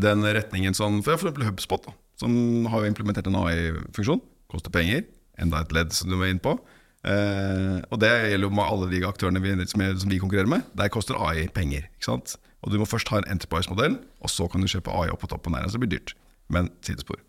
[0.00, 2.32] den retningen sånn For eksempel HubSpot, da, som
[2.70, 4.22] har jo implementert en AI-funksjon.
[4.50, 5.04] Koster penger.
[5.40, 6.56] Enda et ledd som du var inne på.
[7.04, 10.50] Eh, og det gjelder jo med alle de aktørene vi, som, er, som vi konkurrerer
[10.50, 10.64] med.
[10.78, 11.88] Der koster AI penger.
[11.94, 12.36] ikke sant?
[12.64, 15.30] Og du må først ha en enterprise-modell, og så kan du kjøpe AI opp på
[15.32, 15.68] toppen der.
[15.68, 16.14] Så det blir dyrt.
[16.52, 17.20] Men sidespor.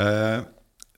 [0.00, 0.40] Eh,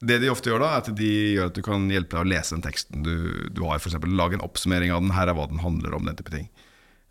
[0.06, 2.30] det de ofte gjør da, er at de gjør at du kan hjelpe deg å
[2.30, 3.16] lese den teksten du,
[3.52, 3.80] du har.
[3.80, 5.14] For eksempel, lage en oppsummering av den.
[5.16, 6.08] Her er hva den handler om.
[6.08, 6.48] den type ting.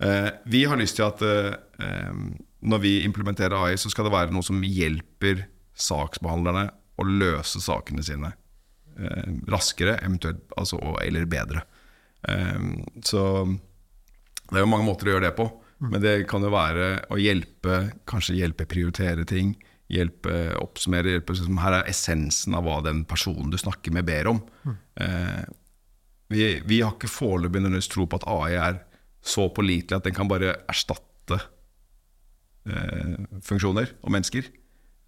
[0.03, 2.17] Eh, vi har lyst til at eh, eh,
[2.65, 5.45] når vi implementerer AI, så skal det være noe som hjelper
[5.75, 8.31] saksbehandlerne å løse sakene sine
[8.97, 11.65] eh, raskere, eventuelt altså, eller bedre.
[12.27, 12.71] Eh,
[13.05, 15.49] så det er jo mange måter å gjøre det på.
[15.83, 19.51] Men det kan jo være å hjelpe Kanskje hjelpe prioritere ting.
[19.91, 21.17] Hjelpe oppsummere.
[21.17, 24.39] Hjelpe, liksom, her er essensen av hva den personen du snakker med, ber om.
[24.95, 25.43] Eh,
[26.31, 28.79] vi, vi har ikke foreløpig nødvendigvis tro på at AI er
[29.25, 31.41] så pålitelig at den kan bare erstatte
[33.45, 34.47] funksjoner og mennesker.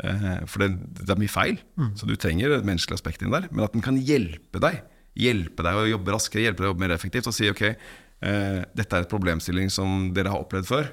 [0.03, 1.57] Eh, for det, det er mye feil,
[1.97, 3.47] så du trenger et menneskelig aspekt inn der.
[3.49, 4.83] Men at den kan hjelpe deg
[5.17, 7.25] Hjelpe deg å jobbe raskere, hjelpe deg å jobbe mer effektivt.
[7.25, 10.91] Og si ok, eh, dette er et problemstilling som dere har opplevd før.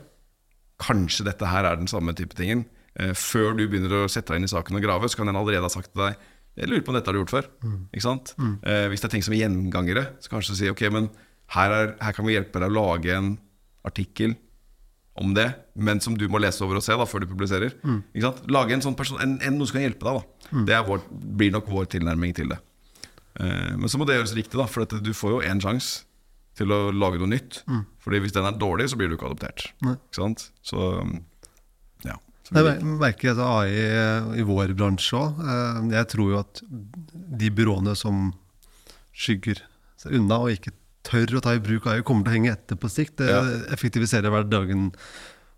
[0.81, 2.65] Kanskje dette her er den samme type tingen.
[2.97, 5.37] Eh, før du begynner å sette deg inn i saken og grave, så kan den
[5.37, 6.17] allerede ha sagt til deg
[6.57, 7.47] Jeg lurer på om dette har du gjort før.
[7.93, 8.33] Ikke sant?
[8.65, 11.11] Eh, hvis det er ting som er gjengangere, så kanskje si ok, men
[11.53, 13.33] her, er, her kan vi hjelpe deg å lage en
[13.85, 14.37] artikkel
[15.15, 15.47] om det,
[15.79, 17.77] men som du må lese over og se da, før du publiserer.
[18.23, 18.41] Sant?
[18.51, 20.19] Lage en sånn person, en, en, noe som kan hjelpe deg.
[20.19, 20.62] Da.
[20.67, 21.05] Det er vår,
[21.39, 22.59] blir nok vår tilnærming til det.
[23.39, 26.03] Eh, men så må det gjøres riktig, da, for at du får jo én sjanse
[26.59, 27.62] til å lage noe nytt.
[28.03, 29.69] Fordi hvis den er dårlig, så blir du ikke adoptert.
[29.87, 29.97] Nei.
[29.99, 30.49] Ikke sant?
[30.67, 30.91] Så
[32.07, 32.19] ja.
[32.47, 35.43] Så Jeg merker dette AI i vår bransje òg.
[35.95, 36.62] Jeg tror jo at
[37.43, 38.29] de byråene som
[39.15, 39.62] skygger
[39.99, 40.75] seg unna og ikke
[41.05, 43.17] tør å ta i bruk AI, kommer til å henge etter på sikt.
[43.21, 43.43] Det Ja.
[43.75, 44.93] effektiviserer hverdagen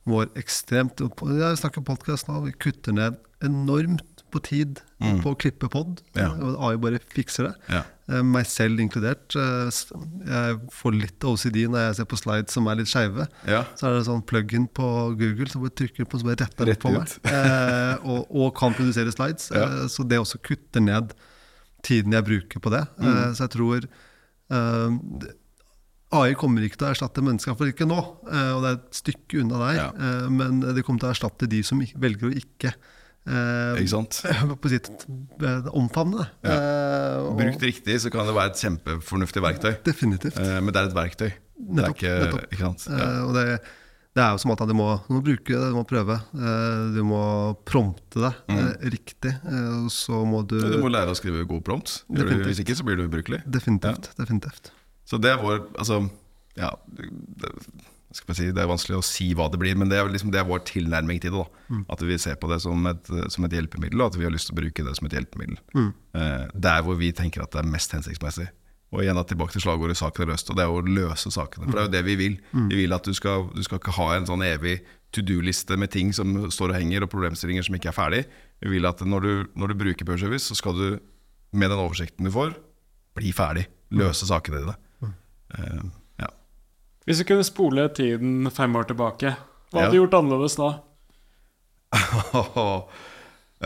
[0.07, 0.99] vår ekstremt.
[1.01, 5.21] Jeg snakker podkast nå, vi kutter ned enormt på tid Mm.
[5.23, 6.01] på å klippe pod.
[6.17, 6.31] Ja.
[6.59, 7.55] AI bare fikser det.
[7.69, 7.83] Ja.
[8.09, 9.35] Eh, Meg selv inkludert.
[9.37, 9.71] Eh,
[10.27, 13.29] Jeg får litt OCD når jeg ser på slides som er litt skeive.
[13.47, 13.65] Ja.
[13.77, 16.81] Så er det sånn plug-in på Google som bare trykker på, som bare retter Rett
[16.81, 17.09] på meg.
[17.25, 19.51] Eh, og, og kan produsere slides.
[19.93, 21.13] Så det også kutter ned
[21.83, 22.87] tiden jeg bruker på det.
[22.99, 23.35] Mm.
[23.37, 23.89] Så jeg tror
[26.17, 27.97] AI kommer ikke til å erstatte mennesker, for ikke nå.
[28.31, 29.79] Eh, og det er et stykke unna der.
[29.81, 29.87] Ja.
[29.97, 32.71] Eh, men det kommer til å erstatte de som velger å ikke
[33.27, 34.21] eh, Ikke sant?
[34.63, 34.87] på sitt
[35.43, 36.29] eh, omfavne det.
[36.47, 36.55] Ja.
[36.61, 39.73] Eh, og- Brukt riktig så kan det være et kjempefornuftig verktøy.
[39.89, 40.39] Definitivt.
[40.39, 41.29] Eh, Men det er et verktøy.
[41.57, 42.47] Det er Nettopp, ikke, nettopp.
[42.53, 42.87] ikke sant?
[42.93, 43.03] Ja.
[43.03, 43.47] Eh, og det,
[44.17, 46.17] det er jo som at du må, du må bruke det, du må prøve.
[46.17, 47.21] Eh, du må
[47.69, 48.71] prompte det mm.
[48.95, 49.33] riktig.
[49.35, 51.99] eh, og så må du Du må lære å skrive god prompt.
[52.09, 52.49] Definitivt.
[52.49, 53.43] Hvis ikke så blir du ubrukelig.
[53.45, 54.09] Definitivt.
[54.17, 54.73] definitivt.
[55.07, 56.01] Så det er vår Altså,
[56.57, 57.53] ja det,
[58.17, 60.31] skal jeg si, det er vanskelig å si hva det blir, men det er, liksom,
[60.33, 61.45] det er vår tilnærming til det.
[61.69, 64.33] da At vi ser på det som et, som et hjelpemiddel, og at vi har
[64.33, 65.61] lyst til å bruke det som et hjelpemiddel.
[65.77, 65.91] Mm.
[66.55, 68.49] der hvor vi tenker at det er mest hensiktsmessig.
[68.95, 71.67] Og igjen da, tilbake til slagordet 'saken er løst', og det er å løse sakene.
[71.67, 72.37] For det er jo det vi vil.
[72.71, 74.81] Vi vil at du skal, du skal ikke ha en sånn evig
[75.13, 78.25] to do-liste med ting som står og henger, og problemstillinger som ikke er ferdig.
[78.63, 80.99] Vi vil at når du, når du bruker Purservice, så skal du
[81.53, 82.55] med den oversikten du får,
[83.17, 83.67] bli ferdig.
[83.91, 84.75] Løse sakene dine.
[85.57, 85.85] Uh,
[86.21, 86.27] ja.
[87.07, 89.37] Hvis du kunne spole tiden fem år tilbake,
[89.73, 89.87] hva Ja.
[89.87, 90.71] hadde du gjort annerledes da?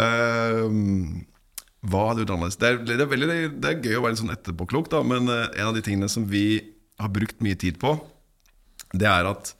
[0.01, 1.27] Ehm,
[1.81, 2.59] hva hadde gjort annerledes?
[2.61, 5.31] Det er, det, er veldig, det er gøy å være litt sånn etterpåklok, da, men
[5.33, 6.45] eh, en av de tingene som vi
[7.01, 7.95] har brukt mye tid på,
[8.93, 9.55] det er at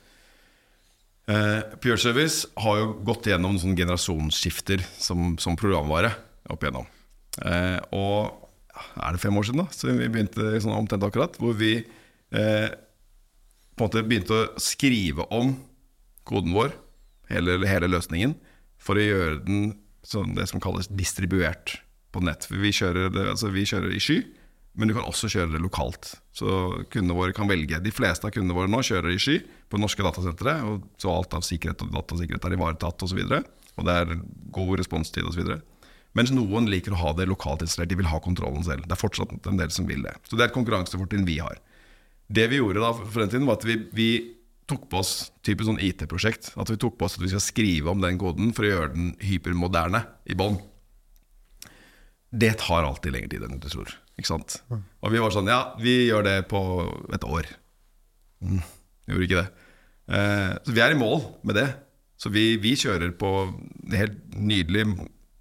[1.31, 6.13] eh, Pure Service har jo gått gjennom sånne generasjonsskifter som, som programvare
[6.53, 6.89] opp igjennom.
[7.41, 8.37] Eh, og
[9.01, 9.73] er det fem år siden, da?
[9.73, 11.37] Så vi begynte sånn omtrent akkurat.
[11.41, 15.55] Hvor vi eh, på en måte begynte å skrive om
[16.29, 16.75] koden vår,
[17.31, 18.35] hele, hele løsningen,
[18.81, 19.71] for å gjøre den
[20.07, 21.79] sånn det som kalles distribuert
[22.13, 22.47] på nett.
[22.51, 24.19] Vi kjører, det, altså vi kjører i sky,
[24.79, 26.13] men du kan også kjøre det lokalt.
[26.37, 26.47] Så
[26.93, 27.81] kundene våre kan velge.
[27.83, 29.41] De fleste av kundene våre nå kjører i sky
[29.71, 33.21] på norske datasentre, og så alt av sikkerhet og datasikkerhet er ivaretatt osv.
[33.27, 34.17] Og, og det er
[34.55, 35.57] god responstid osv.
[36.19, 37.93] Mens noen liker å ha det lokalt installert.
[37.93, 38.87] De vil ha kontrollen selv.
[38.87, 40.17] Det er fortsatt en del som vil det.
[40.27, 41.61] Så det er et konkurransefortrinn vi har.
[42.31, 44.11] Det vi gjorde da for den tiden, var at vi, vi
[44.71, 45.13] tok på oss
[45.47, 46.53] typisk sånn IT-prosjekt.
[46.59, 48.93] At vi tok på oss at vi skal skrive om den koden for å gjøre
[48.95, 50.61] den hypermoderne i bånn.
[52.31, 53.91] Det tar alltid lengre tid enn du tror.
[54.21, 54.61] Ikke sant?
[54.71, 56.61] Og vi var sånn Ja, vi gjør det på
[57.15, 57.49] et år.
[58.45, 58.61] Mm,
[59.11, 59.69] gjorde ikke det.
[60.11, 61.69] Eh, så vi er i mål med det.
[62.21, 63.31] Så vi, vi kjører på
[63.95, 64.85] helt nydelig,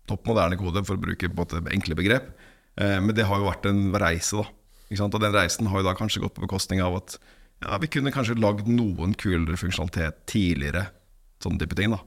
[0.10, 2.32] topp moderne kode, for å bruke på en enkle begrep.
[2.80, 4.48] Eh, men det har jo vært en reise, da.
[4.90, 5.18] Ikke sant?
[5.18, 7.20] Og den reisen har jo da kanskje gått på bekostning av at
[7.60, 10.88] ja, vi kunne kanskje lagd noen kulere funksjonalitet tidligere.
[11.44, 11.94] Sånne type ting.
[11.94, 12.00] da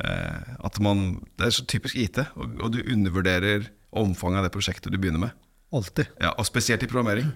[0.00, 4.54] eh, At man, Det er så typisk IT, og, og du undervurderer omfanget av det
[4.54, 5.36] prosjektet du begynner med.
[5.72, 6.08] Alltid.
[6.20, 7.30] Ja, Og spesielt i programmering.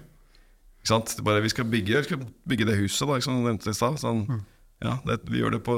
[0.83, 1.13] Ikke sant?
[1.17, 3.77] Det bare, vi, skal bygge, vi skal bygge det huset, da, som du nevnte i
[3.77, 3.99] stad.
[4.01, 4.25] Sånn,
[4.83, 5.77] ja, det, vi gjør det på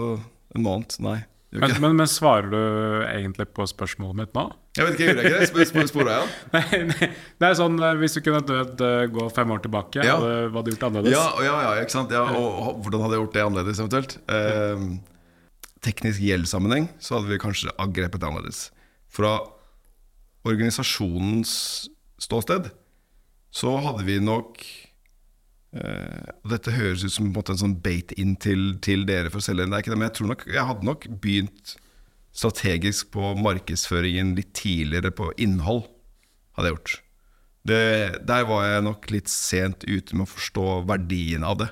[0.56, 0.96] en måned.
[1.06, 1.20] Nei.
[1.56, 2.58] Men, men, men svarer du
[3.06, 4.48] egentlig på spørsmålet mitt nå?
[4.76, 5.68] Jeg vet ikke, gjorde jeg ikke det?
[5.70, 6.40] Spor, spora jeg, ja?
[6.56, 7.08] Nei, nei,
[7.40, 10.18] det er sånn, eh, Hvis du kunne dødd, eh, gå fem år tilbake, Ja.
[10.20, 11.16] hadde, hva hadde du gjort annerledes?
[11.16, 12.12] Ja, ja, ja, ikke sant?
[12.12, 14.18] Ja, og, og hvordan hadde jeg gjort det annerledes eventuelt?
[14.36, 14.84] Eh,
[15.86, 18.66] teknisk gjeldssammenheng så hadde vi kanskje angrepet det annerledes.
[19.16, 19.38] Fra
[20.46, 21.54] organisasjonens
[22.22, 22.70] ståsted
[23.56, 24.62] så hadde vi nok
[25.76, 29.78] eh, dette høres ut som en, sånn bait-in til, til dere for å selge, det
[29.78, 31.76] er ikke det, men jeg tror nok jeg hadde nok begynt
[32.36, 35.86] strategisk på markedsføringen litt tidligere på innhold,
[36.58, 36.96] hadde jeg gjort.
[37.66, 37.82] Det,
[38.28, 41.70] der var jeg nok litt sent ute med å forstå verdien av det.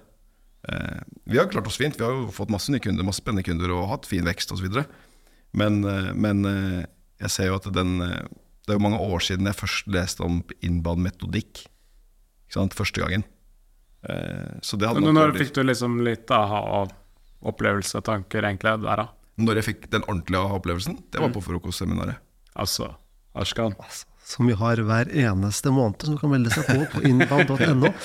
[0.71, 3.45] Eh, vi har klart oss fint, vi har jo fått masse nye kunder, masse spennende
[3.45, 4.79] kunder og hatt fin vekst osv.
[5.51, 6.79] Men, eh, men eh,
[7.21, 7.99] jeg ser jo at den
[8.63, 11.65] Det er jo mange år siden jeg først leste om inbound-metodikk.
[12.47, 13.25] Ikke sant, Første gangen.
[14.07, 19.03] Eh, så det hadde Men Når vært fikk du liksom litt aha-opplevelse, tanker, egentlig, der
[19.03, 19.07] da?
[19.43, 22.19] Når jeg fikk den ordentlige aha-opplevelsen, det var på frokostseminaret.
[22.55, 22.91] Altså,
[23.35, 23.73] Ashkan.
[24.23, 27.89] Som vi har hver eneste måned, som kan melde seg på på innbad.no.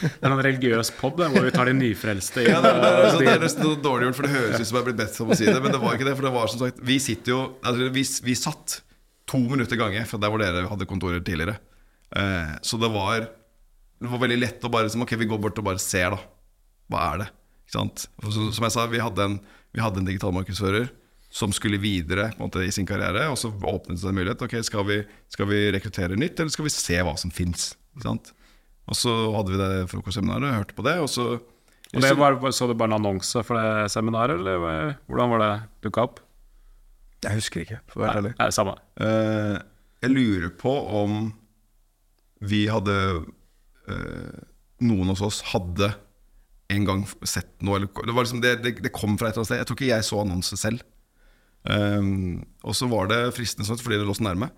[0.00, 2.52] Det er en religiøs pod hvor vi tar de nyfrelste inn.
[2.54, 4.68] Ja, det, er- det, er- det, er nesten noe dårlig gjort, for det høres ut
[4.70, 6.14] som jeg er blitt bedt om å si det, men det var ikke det.
[6.20, 8.78] For det var som sagt Vi sitter jo altså, vi, vi satt
[9.28, 11.58] to minutter gange fra der hvor dere hadde kontorer tidligere.
[12.16, 13.28] Eh, så det var
[13.98, 16.20] Det var veldig lett å bare liksom, Ok, vi går bort og bare ser, da.
[16.88, 17.28] Hva er det?
[17.68, 17.82] Så,
[18.54, 19.36] som jeg sa, vi hadde en,
[19.74, 20.88] vi hadde en digital markedsfører
[21.28, 24.44] som skulle videre måte, i sin karriere, og så åpnet det seg en mulighet.
[24.46, 27.74] Ok, skal vi, skal vi rekruttere nytt, eller skal vi se hva som fins?
[28.00, 32.66] Og så hadde vi det frokostseminaret, hørte på det, og så Og det var, Så
[32.68, 35.52] du bare en annonse for det seminaret, eller hvordan var det
[35.84, 36.18] dukka opp?
[37.24, 38.34] Jeg husker ikke, for å være ærlig.
[38.38, 38.76] Nei, samme.
[39.02, 39.56] Eh,
[40.04, 41.16] jeg lurer på om
[42.46, 42.94] vi hadde
[43.90, 44.44] eh,
[44.86, 45.88] Noen hos oss hadde
[46.70, 49.42] en gang sett noe eller, det, var liksom det, det, det kom fra et eller
[49.42, 49.60] annet sted.
[49.62, 50.84] Jeg tror ikke jeg så annonsen selv.
[51.64, 54.50] Um, og så var det fristende sånn, fordi det lå så nærme.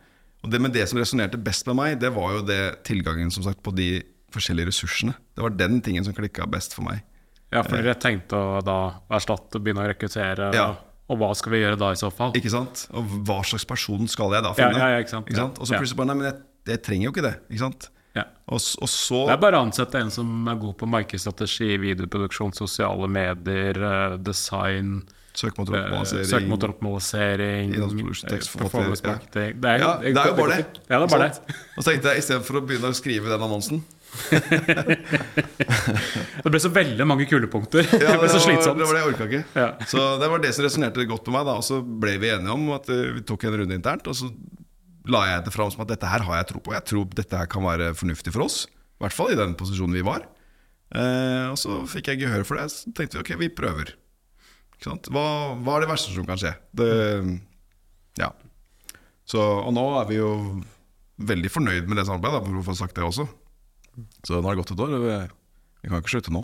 [0.45, 3.47] Og det, med det som resonnerte best med meg, det var jo det tilgangen som
[3.47, 4.03] sagt, på de
[4.35, 5.15] forskjellige ressursene.
[5.37, 7.03] Det var den tingen som klikka best for meg.
[7.51, 8.79] Ja, for dere tenkte å da
[9.11, 10.69] erstatte, begynne å rekruttere, Ja.
[11.11, 12.31] Og, hva skal vi gjøre da i så fall?
[12.39, 12.85] Ikke sant?
[12.95, 14.79] Og hva slags person skal jeg da finne?
[14.79, 15.27] ja, ja, ikke sant.
[15.31, 15.57] Ikke sant?
[15.59, 16.37] Og så plutselig bare Nei, men jeg,
[16.71, 17.35] jeg trenger jo ikke det.
[17.51, 17.83] Ikke sant?
[18.17, 18.25] Ja.
[18.51, 22.53] Og, og så Det er bare å ansette en som er god på markedsstrategi, videoproduksjon,
[22.59, 24.89] sosiale medier, eh, design,
[25.39, 27.79] søkemotoroptimalisering eh,
[28.59, 29.51] performance marketing.
[29.63, 30.65] Er, det er jo bare det.
[30.89, 31.35] Ja, det er bare det.
[31.77, 33.79] Og så tenkte jeg istedenfor å begynne å skrive den annonsen
[36.41, 37.87] Det ble så veldig mange kulepunkter.
[38.01, 38.81] Ja, det ble så slitsomt.
[38.81, 39.43] Det var det jeg orka ikke.
[39.57, 39.69] Ja.
[39.91, 41.49] Så det var det som resonnerte godt med meg.
[41.51, 44.11] da Og så ble vi enige om at eh, vi tok en runde internt.
[44.11, 44.31] Og så
[45.11, 46.75] la jeg det fram som at dette her har jeg tro på.
[46.77, 48.63] Jeg tror dette her kan være fornuftig for oss.
[49.01, 50.27] I hvert fall i den posisjonen vi var.
[50.91, 52.69] Eh, og så fikk jeg gehør for det.
[52.75, 53.95] Så tenkte vi ok, vi prøver.
[54.81, 55.25] Hva,
[55.61, 56.55] hva er det verste som kan skje?
[56.77, 56.91] Det,
[58.21, 58.31] ja.
[59.29, 60.31] Så, og nå er vi jo
[61.21, 63.27] veldig fornøyd med det samarbeidet, for å få sagt det også.
[64.27, 64.95] Så nå har det gått et år.
[64.97, 65.19] og Vi,
[65.85, 66.43] vi kan ikke slutte nå.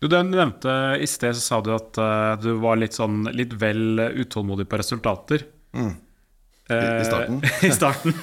[0.00, 0.70] Du du nevnte
[1.02, 4.78] I sted så sa du at uh, du var litt sånn litt vel utålmodig på
[4.80, 5.42] resultater.
[5.74, 5.94] Mm.
[6.70, 7.40] I, I starten.
[7.44, 8.14] Eh, I starten.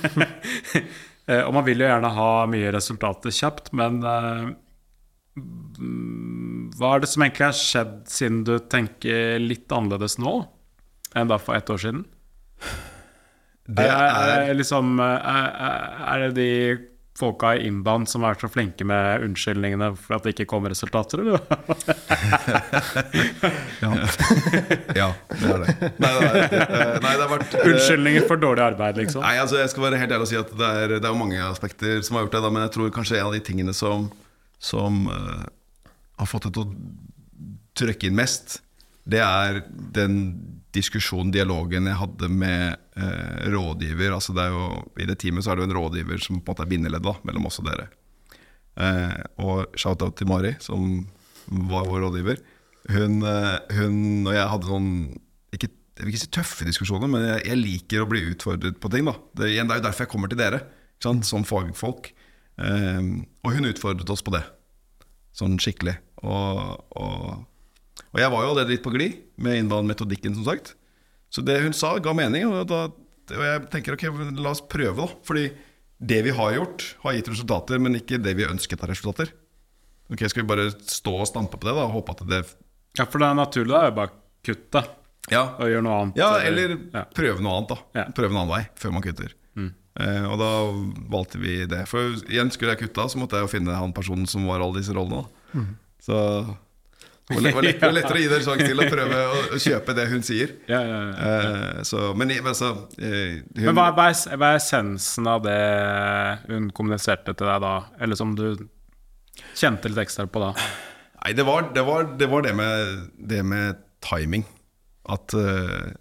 [1.30, 4.00] Eh, og man vil jo gjerne ha mye resultater kjapt, men
[6.76, 10.34] hva er det som egentlig har skjedd siden du tenker litt annerledes nå
[11.16, 12.02] enn da for ett år siden?
[13.70, 15.54] Det er, er, liksom, er-
[16.10, 16.50] er det de
[17.22, 21.22] folka i inbound som er så flinke med unnskyldningene for at det ikke kommer resultater,
[21.24, 21.42] eller?
[23.82, 25.76] Ja, det er det.
[26.02, 29.24] Nei, det, er, eh, nei, det har vært eh, Unnskyldninger for dårlig arbeid, liksom?
[29.26, 31.40] Nei, altså Jeg skal være helt ærlig og si at det er, det er mange
[31.46, 32.44] aspekter som har gjort det.
[32.46, 34.10] Da, men jeg tror kanskje en av de tingene som,
[34.62, 35.46] som uh,
[36.22, 36.74] har fått det til å
[37.82, 38.60] trykke inn mest,
[39.10, 39.64] det er
[39.96, 40.20] den
[40.76, 42.80] diskusjonen, dialogen jeg hadde med
[43.54, 44.14] rådgiver.
[44.16, 44.68] Altså det jo,
[45.00, 47.26] I det teamet så er det jo en rådgiver som på en måte er bindeleddet
[47.28, 47.90] mellom oss og dere.
[48.80, 51.04] Eh, og shout-out til Mari, som
[51.70, 52.40] var vår rådgiver.
[52.92, 54.90] Hun, eh, hun og jeg hadde sånn
[55.54, 58.90] ikke, Jeg vil ikke si tøffe diskusjoner, men jeg, jeg liker å bli utfordret på
[58.90, 59.06] ting.
[59.06, 60.64] da Det, det er jo derfor jeg kommer til dere,
[61.04, 62.14] som fagfolk.
[62.58, 63.02] Eh,
[63.44, 64.42] og hun utfordret oss på det,
[65.38, 65.98] sånn skikkelig.
[66.24, 67.44] Og, og,
[68.08, 70.74] og jeg var jo allerede litt på glid med innvandrermetodikken, som sagt.
[71.32, 72.46] Så det hun sa, ga mening.
[72.50, 72.86] Og, da,
[73.32, 74.08] og jeg tenker ok,
[74.38, 75.20] la oss prøve, da.
[75.28, 75.46] Fordi
[76.02, 79.32] det vi har gjort, har gitt resultater, men ikke det vi ønsket av resultater.
[80.12, 82.42] Ok, Skal vi bare stå og stampe på det da og håpe at det
[83.00, 84.12] Ja, for det er naturlig da, å bare
[84.44, 84.82] kutte
[85.32, 86.18] Ja, og gjøre noe annet.
[86.20, 87.04] ja eller ja.
[87.16, 88.02] prøve noe annet, da.
[88.02, 88.06] Ja.
[88.18, 89.38] Prøve en annen vei før man kutter.
[90.00, 90.50] Eh, og da
[91.12, 91.82] valgte vi det.
[91.92, 94.80] For igjen skulle jeg kutta, så måtte jeg jo finne han personen som var alle
[94.80, 95.26] disse rollene.
[95.52, 95.64] Da.
[96.02, 96.18] Så
[97.32, 100.06] det var, lett, var, lettere å gi dere sjanse til å prøve å, kjøpe det
[100.12, 100.54] hun sier.
[100.70, 101.32] Ja, ja, ja.
[101.32, 105.58] Eh, så, men, altså eh, hun, Men hva, hva, er, hva er essensen av det
[106.50, 107.76] hun kommuniserte til deg da?
[108.02, 108.48] Eller som du
[109.58, 110.54] kjente litt ekstra på da?
[111.22, 114.46] Nei, det var det, var, det, var det, med, det med timing.
[115.12, 115.94] At uh,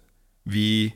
[0.49, 0.91] vi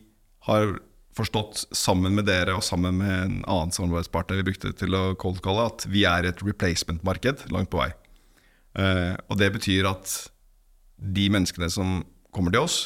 [0.49, 0.77] har
[1.15, 5.69] forstått sammen med dere og sammen med en annen samarbeidspartner vi brukte til å cold-calle,
[5.71, 7.91] at vi er et replacement-marked langt på vei.
[8.75, 10.15] Eh, og det betyr at
[10.95, 12.01] de menneskene som
[12.35, 12.79] kommer til oss,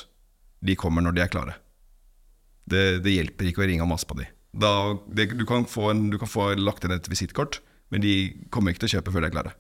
[0.66, 1.56] de kommer når de er klare.
[2.70, 4.28] Det, det hjelper ikke å ringe og mase på de.
[4.60, 4.72] Da,
[5.14, 7.62] det, du, kan få en, du kan få lagt inn et visittkort,
[7.94, 8.14] men de
[8.54, 9.56] kommer ikke til å kjøpe før de er klare.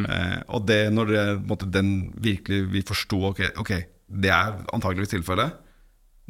[0.00, 3.74] Eh, og det når det, måte, den virkelig vi forsto ok,
[4.12, 5.58] det er antakeligvis tilfellet,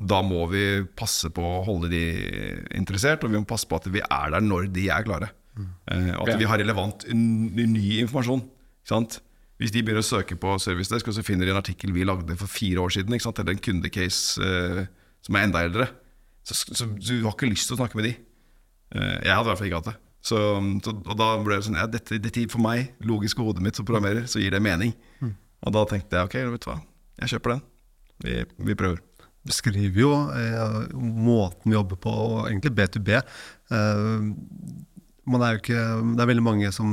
[0.03, 2.03] da må vi passe på å holde de
[2.79, 5.31] interessert, og vi må passe på at vi er der når de er klare.
[5.59, 8.43] Eh, og at vi har relevant ny informasjon.
[8.83, 9.21] Ikke sant?
[9.63, 12.35] Hvis de begynner å søke på Servicedesk, og så finner de en artikkel vi lagde
[12.41, 14.81] for fire år siden, eller en kundecase eh,
[15.23, 15.87] som er enda eldre,
[16.43, 18.17] så, så du har ikke lyst til å snakke med de.
[18.97, 19.99] Eh, jeg hadde i hvert fall ikke hatt det.
[20.23, 20.39] Så,
[20.83, 23.87] så, og da ble det sånn ja, dette, dette For meg, logisk hodet mitt som
[23.87, 24.95] programmerer, så gir det mening.
[25.63, 26.79] Og da tenkte jeg ok, vet du hva,
[27.23, 27.65] jeg kjøper den.
[28.23, 28.37] Vi,
[28.69, 29.01] vi prøver.
[29.47, 33.19] beskriver jo eh, måten vi jobber på, og egentlig B2B.
[33.19, 34.27] Eh,
[35.27, 35.85] er jo ikke,
[36.17, 36.91] det er veldig mange som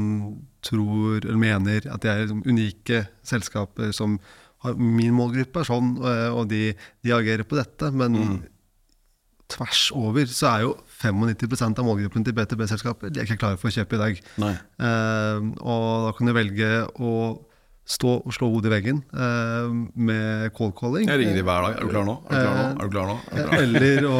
[0.65, 4.19] tror eller mener at de er liksom unike selskaper som
[4.59, 6.73] har Min målgruppe er sånn, eh, og de,
[7.05, 7.87] de agerer på dette.
[7.95, 8.17] Men
[9.49, 13.71] tvers over så er jo 95% av målgruppen til B2B-selskaper de er ikke klare for
[13.71, 14.19] å kjøpe i dag.
[14.83, 16.69] Eh, og da kan du velge
[16.99, 17.13] å
[17.89, 21.07] stå og slå hodet i veggen eh, med cold calling.
[21.09, 21.77] Jeg ringer de hver dag.
[21.79, 22.15] Er du klar nå?
[22.29, 22.67] Er du klar nå?
[22.69, 23.15] Er du klar nå?
[23.31, 23.63] Er du klar?
[23.63, 24.19] Eller å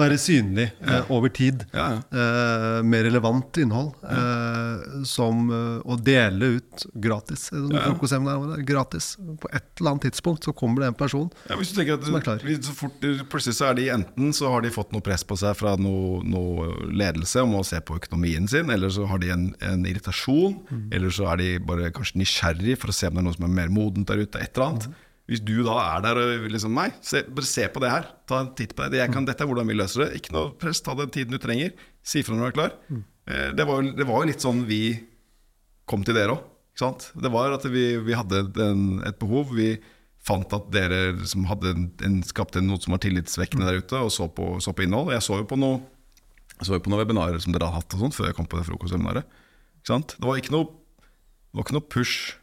[0.00, 1.62] være synlig eh, over tid.
[1.76, 2.00] Ja, ja.
[2.10, 3.92] Eh, med relevant innhold.
[4.02, 7.46] Eh, som eh, å dele ut gratis.
[7.54, 9.12] Eh, gratis.
[9.40, 11.30] På et eller annet tidspunkt så kommer det en person.
[11.48, 12.42] Ja, hvis du at Som er klar.
[12.64, 12.98] så fort,
[13.30, 16.20] Plutselig så er de enten så har de fått noe press på seg fra noe,
[16.26, 20.58] noe ledelse om å se på økonomien sin, eller så har de en, en irritasjon,
[20.64, 20.88] Mm.
[20.96, 23.46] eller så er de bare kanskje nysgjerrig for å se om det er noe som
[23.48, 24.40] er mer modent der ute.
[24.40, 24.86] Et eller annet.
[24.90, 25.00] Mm.
[25.30, 28.08] Hvis du da er der og liksom Nei, se, bare se på det her.
[28.28, 28.98] Ta en titt på det.
[29.00, 29.14] Jeg Mm.
[29.14, 30.20] kan, dette er hvordan vi løser det.
[30.20, 30.80] Ikke noe press.
[30.84, 31.72] Ta den tiden du trenger.
[32.04, 32.72] Si fra når du er klar.
[33.26, 34.82] eh, det, var, det var jo litt sånn vi
[35.86, 36.42] kom til dere òg.
[37.14, 39.54] Det var at vi, vi hadde en, et behov.
[39.54, 39.78] Vi
[40.24, 44.10] fant at dere som hadde en, en, skapte noe som var tillitsvekkende der ute, og
[44.10, 45.12] så på, så på innhold.
[45.12, 45.80] Jeg så jo på noe
[46.62, 48.56] så jo på noen webinarer som dere hadde hatt og sånt, før jeg kom på
[48.60, 49.24] det frokostseminaret.
[49.84, 50.68] Det var ikke noe,
[51.04, 52.36] det var ikke noe push.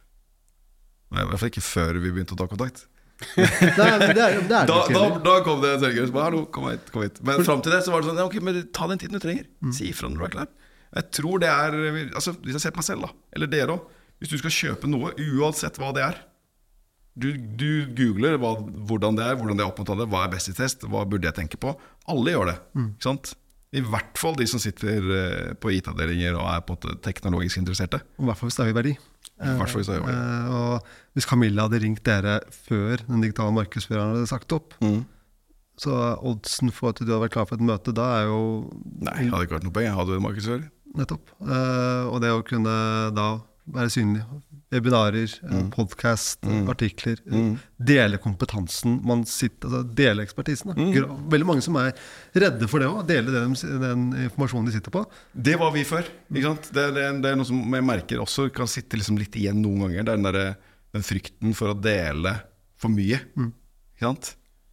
[1.12, 2.86] I hvert fall ikke før vi begynte å ta kontakt.
[3.36, 6.40] Nei, men det er, det er Da, da, da kom det en seriøs bare, Hallo,
[6.50, 7.20] kom hit, kom hit.
[7.22, 9.22] Men fram til det så var det sånn ja, Ok, men ta den tiden du
[9.22, 9.46] trenger.
[9.76, 10.48] Si ifra når du er klar.
[10.92, 11.76] Jeg tror det er
[12.16, 13.86] Altså, Hvis jeg ser på meg selv, da, eller dere òg
[14.20, 16.18] Hvis du skal kjøpe noe, uansett hva det er
[17.14, 18.56] Du, du googler hva,
[18.90, 21.28] hvordan det er, hvordan det er opp mot hva er best i test, hva burde
[21.28, 21.74] jeg tenke på.
[22.10, 22.58] Alle gjør det.
[22.88, 23.34] Ikke sant?
[23.72, 28.00] I hvert fall de som sitter eh, på IT-avdelinger og er på teknologisk interesserte.
[28.02, 28.08] Er.
[28.20, 28.94] I hvert fall hvis det er i verdi.
[29.42, 34.76] Eh, og hvis Camilla hadde ringt dere før den digitale markedsføreren hadde sagt opp,
[35.82, 38.42] så oddsen for at du hadde vært klar for et møte da, er jo
[39.02, 39.88] Nei, det hadde ikke vært noe poeng.
[39.88, 40.68] Jeg hadde markedsfører.
[40.98, 41.30] nettopp.
[41.40, 42.74] Eh, og det å kunne
[43.16, 43.28] da
[43.70, 44.22] være synlig.
[44.72, 45.66] Webinarer, mm.
[45.74, 47.20] podkast, artikler.
[47.28, 47.52] Mm.
[47.76, 48.96] Dele kompetansen.
[49.06, 50.72] Man sitter, altså dele ekspertisen.
[50.94, 51.92] Gra- Veldig mange som er
[52.34, 53.02] redde for det òg.
[53.08, 55.04] Dele det de, den informasjonen de sitter på.
[55.32, 56.08] Det var vi før.
[56.32, 56.70] Ikke sant?
[56.74, 59.86] Det, det, det er noe som jeg merker også kan sitte liksom litt igjen noen
[59.86, 60.08] ganger.
[60.08, 62.38] Det er den, der, den frykten for å dele
[62.80, 63.20] for mye.
[63.36, 64.32] Ikke sant?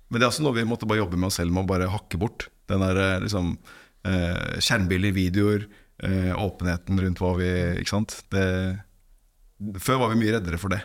[0.10, 1.92] Men det er også noe vi måtte bare jobbe med oss selv med å bare
[1.94, 2.48] hakke bort.
[2.72, 3.52] Den der eh, liksom
[4.08, 5.68] eh, Skjermbilder, videoer,
[6.04, 7.50] eh, åpenheten rundt hva vi
[7.82, 8.16] Ikke sant?
[8.32, 8.44] Det,
[9.84, 10.82] før var vi mye reddere for det.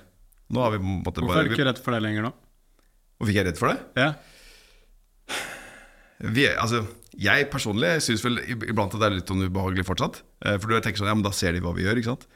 [0.55, 2.27] Nå har vi på en måte Hvorfor er bare du ikke redd for det lenger
[2.29, 2.33] nå?
[3.19, 3.79] Hvorfor ikke jeg er redd for det?
[4.03, 4.11] Ja.
[6.25, 6.85] Vi, er- altså,
[7.21, 10.21] jeg personlig syns vel iblant at det er litt sånn ubehagelig fortsatt.
[10.45, 12.27] Eh, For du tenker sånn, ja, men da ser de hva vi gjør, ikke sant?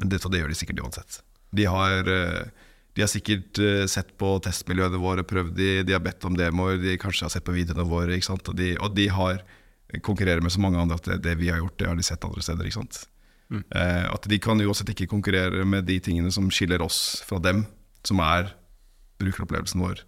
[0.00, 1.20] Men det, det gjør de sikkert uansett.
[1.56, 2.66] De har, eh,
[2.96, 6.76] de har sikkert eh, sett på testmiljøene våre, prøvd de, de har bedt om demoer,
[6.82, 8.48] de kanskje har sett på videoene våre, ikke sant?
[8.52, 9.40] Og de, og de har
[10.02, 12.24] konkurrerer med så mange andre at det, det vi har gjort, det har de sett
[12.26, 12.66] andre steder.
[12.66, 13.04] ikke sant?
[13.54, 17.64] Eh, at de kan uansett ikke konkurrere med de tingene som skiller oss fra dem,
[18.06, 18.52] som er
[19.22, 20.02] brukeropplevelsen vår.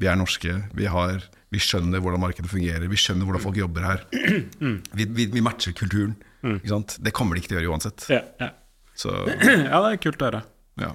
[0.00, 1.22] Vi er norske, vi, har,
[1.54, 4.04] vi skjønner hvordan markedet fungerer, vi skjønner hvordan folk jobber her.
[4.10, 6.16] Vi, vi, vi matcher kulturen.
[6.66, 6.98] Sant?
[7.02, 8.06] Det kommer de ikke til å gjøre uansett.
[8.10, 8.50] Ja, ja.
[8.94, 9.10] Så
[9.70, 10.44] ja, det er kult å høre.
[10.82, 10.94] ja.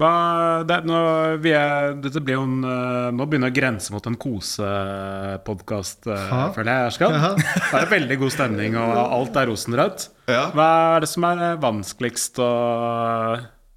[0.00, 0.98] Det, nå,
[1.44, 6.08] vi er, dette blir jo en, eh, nå begynner jeg å grense mot en kosepodkast,
[6.08, 6.38] Hæ?
[6.56, 6.94] føler jeg.
[6.96, 7.16] Skal.
[7.18, 7.30] Ja.
[7.36, 10.06] Det er veldig god stemning, og alt er rosenrødt.
[10.32, 10.46] Ja.
[10.56, 12.48] Hva er det som er eh, vanskeligst å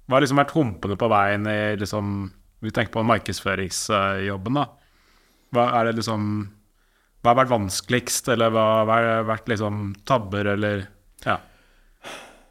[0.04, 2.10] Hva har liksom vært humpene på veien i liksom
[2.64, 4.66] Vi tenker på markedsføringsjobben, da.
[5.54, 6.28] Hva er det liksom
[7.24, 10.86] Hva har vært vanskeligst, eller hva hva har vært liksom tabber, eller
[11.26, 11.38] Ja.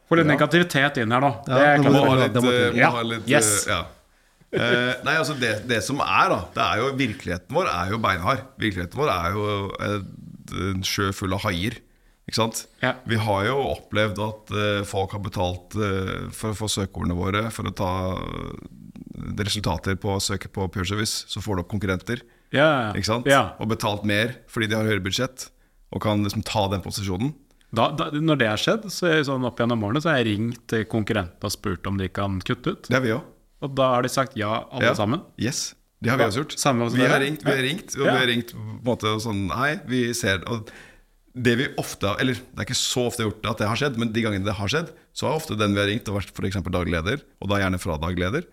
[0.10, 1.32] Få litt negativitet inn her nå.
[1.48, 3.52] Ja, det er Må ha litt, må eh, må Ja, ha litt yes.
[3.68, 3.84] eh, ja.
[4.54, 7.98] Uh, nei, altså det, det som er, da det er jo, Virkeligheten vår er jo
[8.04, 8.44] beinhard.
[8.62, 9.48] Virkeligheten vår er jo
[10.74, 11.80] en sjø full av haier.
[12.30, 12.62] Ikke sant?
[12.84, 12.94] Ja.
[13.10, 17.48] Vi har jo opplevd at uh, folk har betalt uh, for å få søkeordene våre,
[17.56, 17.90] for å ta
[19.42, 21.24] resultater på å søke på Pure Service.
[21.32, 22.22] Så får du opp konkurrenter.
[22.54, 23.28] Ja, Ikke sant?
[23.30, 23.56] Ja.
[23.58, 25.48] Og betalt mer fordi de har høyere budsjett,
[25.94, 27.34] og kan liksom ta den posisjonen.
[27.74, 30.20] Da, da, når det har skjedd, så er det sånn opp gjennom årene, så har
[30.22, 32.84] jeg ringt konkurrenter konkurrentene og spurt om de kan kutte ut.
[32.90, 33.30] Det har vi også.
[33.64, 34.94] Og da har de sagt ja, alle Ja.
[34.94, 35.22] sammen.
[35.40, 36.58] Yes, det har vi også gjort.
[36.60, 38.12] samme vi, har ringt, vi har ringt, og Ja.
[38.14, 40.70] vi har ringt på en måte sånn Nei, vi ser og
[41.34, 44.12] det vi ofte, eller Det er ikke så ofte gjort at det har skjedd, men
[44.14, 46.62] de gangene det har skjedd, så har ofte den vi har ringt, og vært f.eks.
[46.62, 48.44] daglig leder, og da gjerne fra daglig leder.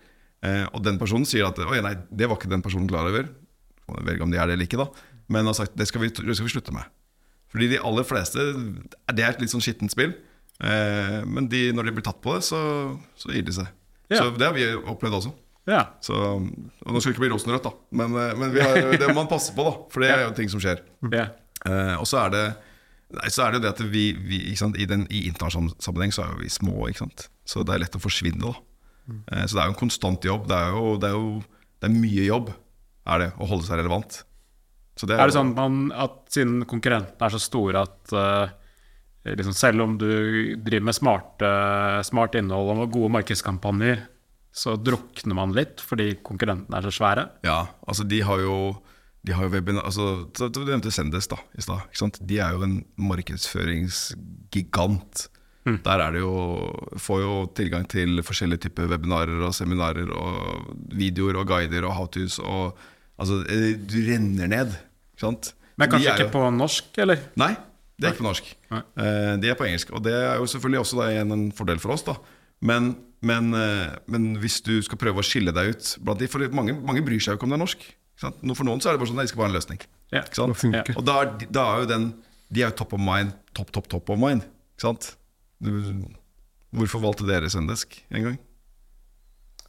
[0.43, 3.29] Eh, og den personen sier at Oi, nei, det var ikke den personen klar over.
[3.91, 4.89] Jeg ikke om de er det eller ikke, da.
[5.29, 6.85] Men har sagt det skal vi, det skal vi slutte med.
[7.51, 8.39] Fordi de aller fleste
[9.11, 10.13] Det er et litt sånn skittent spill.
[10.63, 12.61] Eh, men de, når de blir tatt på det, så,
[13.19, 13.71] så gir de seg.
[14.11, 14.21] Ja.
[14.21, 15.33] Så det har vi opplevd også.
[15.71, 15.85] Ja.
[16.03, 17.73] Så, og nå skal det ikke bli rosenrødt, da.
[18.01, 19.77] Men, eh, men vi har, det må man passe på, da.
[19.93, 20.83] For det er jo ting som skjer.
[21.15, 21.29] ja.
[21.69, 22.43] Eh, og så er det
[23.11, 26.13] Nei, så er det jo det at vi, vi sant, i, den, I internasjonal sammenheng
[26.15, 27.25] så er jo vi små, ikke sant.
[27.45, 28.53] Så det er lett å forsvinne, da.
[29.35, 30.47] Eh, så det er jo en konstant jobb.
[30.49, 31.33] Det er jo, det er jo
[31.83, 32.53] det er mye jobb,
[33.11, 34.21] er det, å holde seg relevant.
[35.07, 38.49] Det Er det jo- sånn man, at siden konkurrentene er så store at uh,
[39.25, 44.07] liksom selv om du driver med smart, uh, smart innhold og gode markedskampanjer,
[44.53, 47.29] så drukner man litt fordi konkurrentene er så svære?
[47.45, 48.57] Ja, altså de har jo
[49.23, 52.17] de har jo webinar, altså, Du nevnte Sendes da, i stad.
[52.25, 52.85] De er jo en
[53.91, 55.29] markedsføringsgigant.
[55.85, 56.31] Der er det jo,
[56.99, 62.39] får jo tilgang til forskjellige typer webinarer og seminarer og videoer og guider og how-tos.
[62.41, 62.77] og
[63.21, 64.73] altså, eh, Du renner ned.
[65.81, 67.23] Men kanskje ikke jo- på norsk, eller?
[67.41, 67.55] Nei,
[68.01, 68.51] det er ikke på norsk.
[68.73, 68.83] Nei.
[69.05, 69.93] Eh, de er på engelsk.
[69.97, 72.05] Og det er jo selvfølgelig også en, en fordel for oss.
[72.07, 72.17] da
[72.61, 72.91] men,
[73.25, 76.75] men, eh, men hvis du skal prøve å skille deg ut blant de, For mange,
[76.77, 77.87] mange bryr seg jo ikke om det er norsk.
[78.21, 79.81] For noen så er det bare sånn at de skal bare ha en løsning.
[80.13, 80.25] Ja.
[80.99, 81.17] Og da
[81.49, 82.11] da er jo den
[82.51, 83.33] De er jo top of mind.
[83.55, 84.43] Topp, topp, top of mind.
[84.75, 85.13] Ikke sant?
[85.63, 85.71] du,
[86.75, 88.39] Hvorfor valgte dere Sendesk en gang?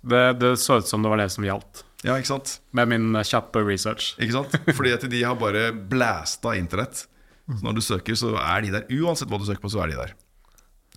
[0.01, 2.55] Det, det så ut som det var det som gjaldt, Ja, ikke sant?
[2.73, 4.15] med min eh, kjappe research.
[4.21, 4.55] Ikke sant?
[4.77, 7.05] Fordi at de har bare blæsta internett.
[7.51, 8.85] Så når du søker, så er de der.
[9.01, 10.13] Uansett hva du søker på, så er de der.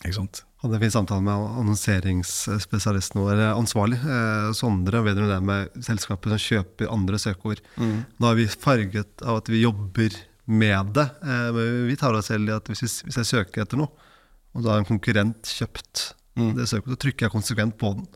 [0.05, 0.43] Ikke sant?
[0.63, 6.41] Hadde en fin samtale med annonseringsspesialisten vår, ansvarlig, eh, Sondre, vedrørende det med selskapet som
[6.41, 7.61] kjøper andre søkeord.
[7.81, 11.07] Nå er vi farget av at vi jobber med det.
[11.25, 13.93] Eh, men vi tar oss selv i at hvis, hvis jeg søker etter noe,
[14.55, 18.07] og da har en konkurrent kjøpt det søkeordet, så trykker jeg konsekvent på den.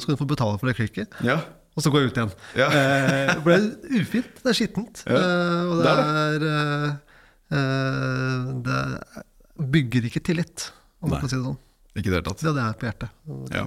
[0.00, 1.12] Så kan du få betale for det klikket.
[1.26, 1.40] Ja.
[1.76, 2.30] Og så går jeg ut igjen.
[2.56, 2.66] Ja.
[2.72, 3.56] Eh, det ble
[4.00, 4.38] ufint.
[4.42, 5.02] Det er skittent.
[5.04, 10.70] Ja, Eh, og det, det er, eh, eh, Det bygger ikke tillit,
[11.02, 11.58] om man kan si det sånn.
[11.96, 12.40] Ikke det hele tatt.
[12.42, 13.12] Det hadde jeg på hjertet.
[13.56, 13.62] Ja.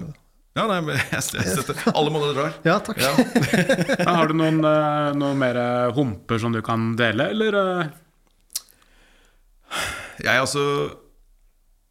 [0.58, 1.22] ja, nei, men jeg
[1.54, 1.80] støtter.
[1.94, 2.58] Alle måneder drar.
[2.66, 3.00] Ja, takk.
[3.02, 3.10] Ja.
[4.04, 7.58] Men har du noen, eh, noen mer eh, humper som du kan dele, eller?
[10.20, 10.62] Jeg altså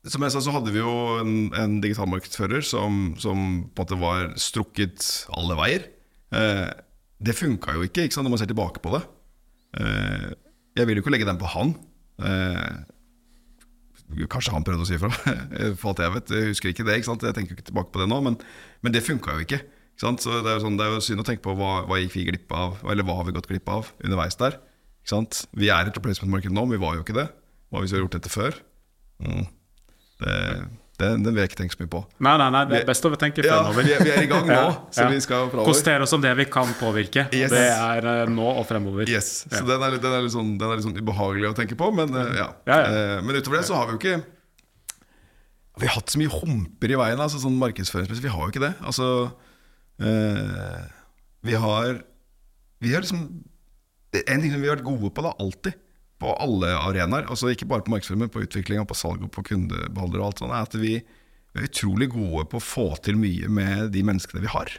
[0.07, 3.39] Som jeg sa, så hadde vi jo en, en digital markedsfører som, som
[3.75, 5.87] på en måte var strukket alle veier.
[6.35, 6.69] Eh,
[7.19, 9.01] det funka jo ikke, ikke når man ser tilbake på det.
[9.81, 10.29] Eh,
[10.79, 11.73] jeg vil jo ikke legge den på han.
[12.23, 12.77] Eh,
[14.29, 15.11] kanskje han prøvde å si ifra,
[15.79, 16.31] for alt jeg vet.
[16.37, 17.01] Jeg husker ikke det.
[17.01, 17.17] ikke?
[17.27, 18.39] Jeg tenker ikke tilbake på det nå, men,
[18.81, 19.61] men det funka jo ikke.
[19.61, 19.75] ikke?
[19.99, 22.15] Så det er, jo sånn, det er jo synd å tenke på hva, hva gikk
[22.15, 24.55] vi glipp av, eller hva har vi gått glipp av underveis der.
[25.57, 27.27] Vi er et replacement-marked nå, men vi var jo ikke det.
[27.69, 28.59] Hva hvis vi hadde gjort dette før?
[29.19, 29.45] Mm.
[30.21, 30.35] Det,
[30.99, 32.01] det, den vil jeg ikke tenke så mye på.
[32.27, 33.85] Nei, nei, nei, det er best å tenke Ja, fremover.
[33.87, 35.09] vi, er- vi er i gang nå, Ja, så ja.
[35.13, 35.69] vi skal fremover.
[35.71, 37.23] Konsentrere oss om det vi kan påvirke.
[37.35, 37.53] Yes.
[37.53, 39.07] Det er eh, nå og fremover.
[39.09, 39.67] Yes, så Ja.
[39.71, 42.11] den, er, den, er litt sånn, den er litt sånn ubehagelig å tenke på, men
[42.19, 42.49] eh, ja.
[42.67, 42.89] Ja, ja.
[43.17, 44.19] Eh, Men utover det så har vi jo ikke
[45.79, 48.25] Vi har hatt så mye humper i veien, altså sånn markedsføringsmessig.
[48.27, 48.73] Vi har jo ikke det.
[48.83, 49.09] Altså
[50.03, 50.81] eh,
[51.47, 52.01] Vi har
[52.83, 53.23] Vi har liksom
[54.11, 55.75] En ting som vi har vært gode på, da, alltid,
[56.19, 59.45] på alle arenaer, altså ikke bare på markedsføring, men på utvikling på salg og på
[59.51, 60.99] kundebeholder og alt sånt, er at vi,
[61.55, 64.73] er utrolig gode på å få til mye med de menneskene vi har.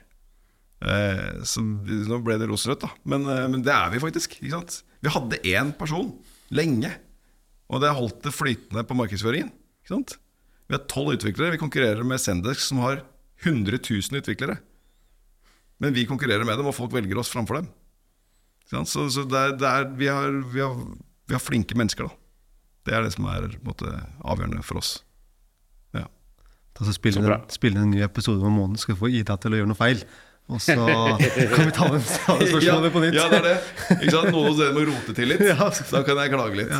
[0.81, 2.93] Eh, så nå ble det rosenrødt, da.
[3.11, 4.39] Men, eh, men det er vi faktisk.
[4.39, 4.81] Ikke sant?
[5.03, 6.13] Vi hadde én person
[6.55, 6.93] lenge,
[7.71, 9.51] og det holdt det flytende på markedsføringen.
[9.91, 11.57] Vi har tolv utviklere.
[11.57, 13.03] Vi konkurrerer med Sendex, som har
[13.43, 14.61] 100 000 utviklere.
[15.81, 17.71] Men vi konkurrerer med dem, og folk velger oss framfor dem.
[18.71, 20.77] Så, så det er, det er, vi, har, vi, har,
[21.31, 22.17] vi har flinke mennesker, da.
[22.89, 23.91] Det er det som er måte,
[24.25, 24.95] avgjørende for oss.
[25.95, 26.07] Ja.
[26.77, 27.37] Ta så spille, Så bra.
[27.43, 30.03] en, spille en ny episode om måneden, skal få Ida til å gjøre noe feil.
[30.51, 30.75] Og så
[31.55, 33.15] kan vi ta den spørsmålet på nytt.
[33.21, 33.57] Ja, det er det.
[34.01, 34.33] Ikke sant?
[34.35, 35.45] Noen hos dere må rote til litt.
[35.53, 35.69] Ja.
[35.93, 36.73] Da kan jeg klage litt.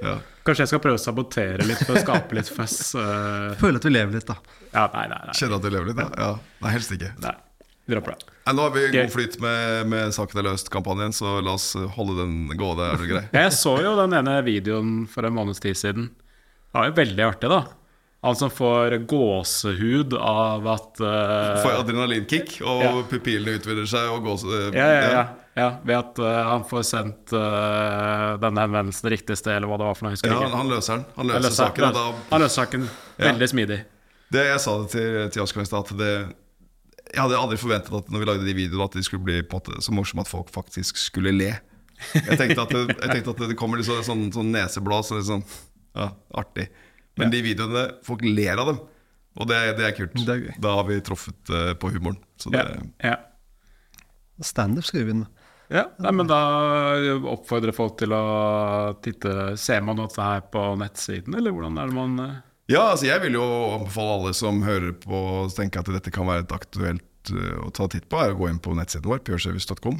[0.00, 0.16] Ja.
[0.48, 2.78] Kanskje jeg skal prøve å sabotere litt for å skape litt føss.
[3.62, 4.38] Føle at vi lever litt, da.
[4.72, 5.36] Ja, nei, nei, nei.
[5.36, 6.00] Kjenner at du lever litt?
[6.00, 6.08] da?
[6.16, 6.32] ja.
[6.64, 7.12] Nei, helst ikke.
[7.22, 7.36] nei.
[7.86, 8.29] Vi dropper det.
[8.46, 12.16] Nei, nå har vi god flyt med, med Saken er løst-kampanjen, så la oss holde
[12.22, 12.86] den gående.
[12.94, 13.24] Er du grei?
[13.36, 16.08] Jeg så jo den ene videoen for en måneds tid siden.
[16.70, 17.60] Det var jo veldig artig, da.
[18.22, 22.90] Han som får gåsehud av at uh, Får adrenalinkick, og Ja.
[23.08, 25.22] pupillene utvider seg og gåse, uh, ja, ja, ja,
[25.56, 29.88] ja, Ved at uh, han får sendt eh, denne henvendelsen riktig sted, eller hva det
[29.88, 30.12] var for noe.
[30.12, 31.06] Jeg husker Ja, han, han løser den.
[31.16, 31.86] Han løser løser, saken.
[31.88, 32.86] Han da, han løser saken
[33.24, 33.80] veldig smidig.
[34.36, 36.12] det jeg sa det til, til Oskar i stad, at det
[37.10, 39.58] Jeg hadde aldri forventet at når vi lagde de videoene, at de skulle bli på
[39.58, 41.50] en måte så morsomme at folk faktisk skulle le.
[42.14, 45.20] Jeg tenkte at det, jeg tenkte at det kommer litt sånn, sånn, sånn neseblås og
[45.20, 45.44] litt sånn
[45.98, 46.70] ja, artig.
[47.18, 48.78] Men de videoene, folk ler av dem.
[49.40, 50.14] Og det, det er kult.
[50.26, 50.54] Det er.
[50.62, 52.18] Da har vi truffet uh, på humoren.
[52.40, 52.64] Så det,
[53.02, 53.18] Ja, ja.
[54.40, 55.46] Standup skal vi begynne med.
[55.70, 56.38] Ja, nei, men Da
[57.30, 58.22] oppfordrer folk til å
[59.04, 62.38] titte Ser man dette her på nettsiden, eller hvordan er det man eh?
[62.70, 63.44] Ja, altså jeg vil jo
[63.74, 67.70] anbefale alle som hører på og tenker at dette kan være et aktuelt eh, å
[67.74, 69.98] ta titt på, er å gå inn på nettsiden vår, pureservice.com,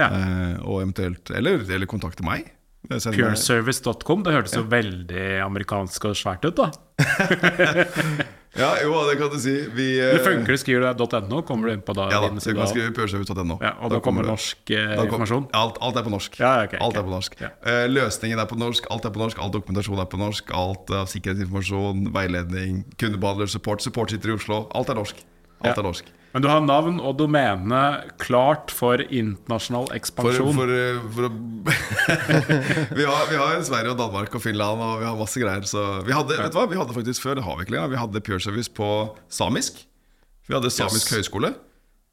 [0.00, 0.08] Ja.
[0.08, 2.48] eh, og eventuelt eller, eller kontakte meg.
[2.88, 6.72] Pureservice.com, det hørtes jo veldig amerikansk og svært ut, da.
[8.52, 9.52] Ja, jo, det kan du si.
[9.72, 12.28] Vi, eh, Eller funker det, skriver du .no, kommer du inn på da, Ja da,
[12.28, 13.56] du kan skrive pureservice.no.
[13.62, 15.46] Ja, og da, kommer det- norsk eh, da kom- informasjon.
[15.56, 16.38] Alt, alt er på norsk.
[16.38, 17.00] Ja, ok, alt okay.
[17.00, 17.40] er på norsk.
[17.40, 17.48] Ja.
[17.64, 20.52] Uh, løsningen er på norsk, alt er på norsk, all dokumentasjon er på norsk.
[20.52, 23.80] Alt av sikkerhetsinformasjon, veiledning, kundebehandler, support.
[23.80, 24.66] Support sitter i Oslo.
[24.74, 25.16] Alt er norsk.
[25.64, 26.04] Alt er norsk.
[26.32, 27.80] Men du har navn og domene
[28.22, 30.54] klart for internasjonal ekspansjon.
[30.56, 30.70] for,
[31.12, 31.24] for, for
[32.98, 35.64] vi, har, vi har Sverige og Danmark og Finland og vi har masse greier.
[35.68, 36.64] Så vi hadde, vet du hva?
[36.70, 38.88] Vi hadde faktisk før, det har vi ikke lenger, vi hadde Pure Service på
[39.28, 39.72] samisk.
[40.48, 41.16] Vi hadde samisk Yes.
[41.20, 41.50] høyskole.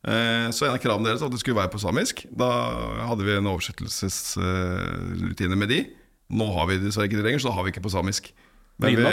[0.07, 2.15] Eh, så en av kravene deres var at det skulle være på samisk.
[2.39, 2.47] Da
[3.09, 5.79] hadde vi en oversettelsesrutine med de.
[6.29, 8.23] Nå har vi dessverre ikke det lenger, så da har vi ikke på samisk.
[8.79, 9.07] Men vi-.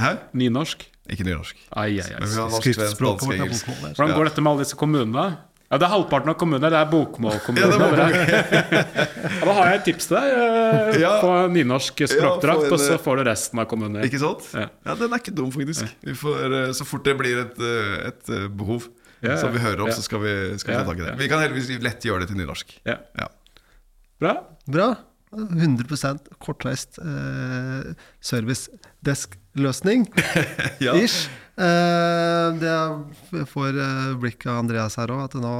[0.00, 0.12] Hæ?
[0.34, 0.84] Nynorsk.
[1.10, 1.56] Ikke nynorsk.
[1.76, 2.20] Ai, ai, ai.
[2.20, 3.66] Men vi har norsk, svensk, dansk, engelsk.
[3.94, 5.26] Hvordan går dette med alle disse kommunene?
[5.72, 6.68] Ja, det er halvparten av kommunene.
[6.70, 7.72] Det er Ja, bokmålkommuner.
[7.74, 8.82] er ja,
[9.44, 10.26] da har jeg et tips til deg.
[10.34, 11.12] eh, Ja.
[11.22, 14.04] Få nynorsk språkdrakt, Ja, en, og så får du resten av kommunene.
[14.06, 14.44] Ikke sant?
[14.54, 14.68] Ja.
[14.86, 15.88] Ja, den er ikke dum, faktisk.
[16.04, 18.86] Vi får, eh, så fort det blir et, eh, et eh, behov
[19.24, 19.94] Ja, som vi hører om, ja.
[19.94, 21.10] så skal vi, skal Ja, ta tak i det.
[21.10, 21.16] ja.
[21.16, 22.76] Vi kan heldigvis lett gjøre det til nynorsk.
[22.86, 22.98] Ja.
[23.18, 23.28] Ja.
[24.20, 24.34] Bra.
[24.68, 24.96] Bra.
[25.34, 27.94] 100% kortreist eh,
[29.54, 30.06] servicedesk-løsning.
[30.80, 30.94] Ja.
[30.96, 31.28] Ish.
[31.56, 35.52] Eh, det får eh, blikk av Andreas her òg, at nå,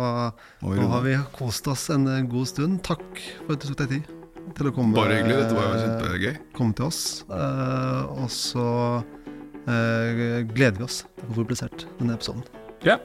[0.67, 2.81] nå har vi kost oss en eh, god stund.
[2.83, 3.05] Takk
[3.47, 4.11] for at du tok deg tid
[4.59, 5.39] til å komme, Bare hyggelig.
[5.45, 6.35] Dette var jo kjempegøy.
[6.57, 7.03] komme til oss.
[7.31, 8.67] Eh, og så
[9.71, 12.43] eh, gleder vi oss til å få publisert denne episoden.
[12.85, 12.99] Ja.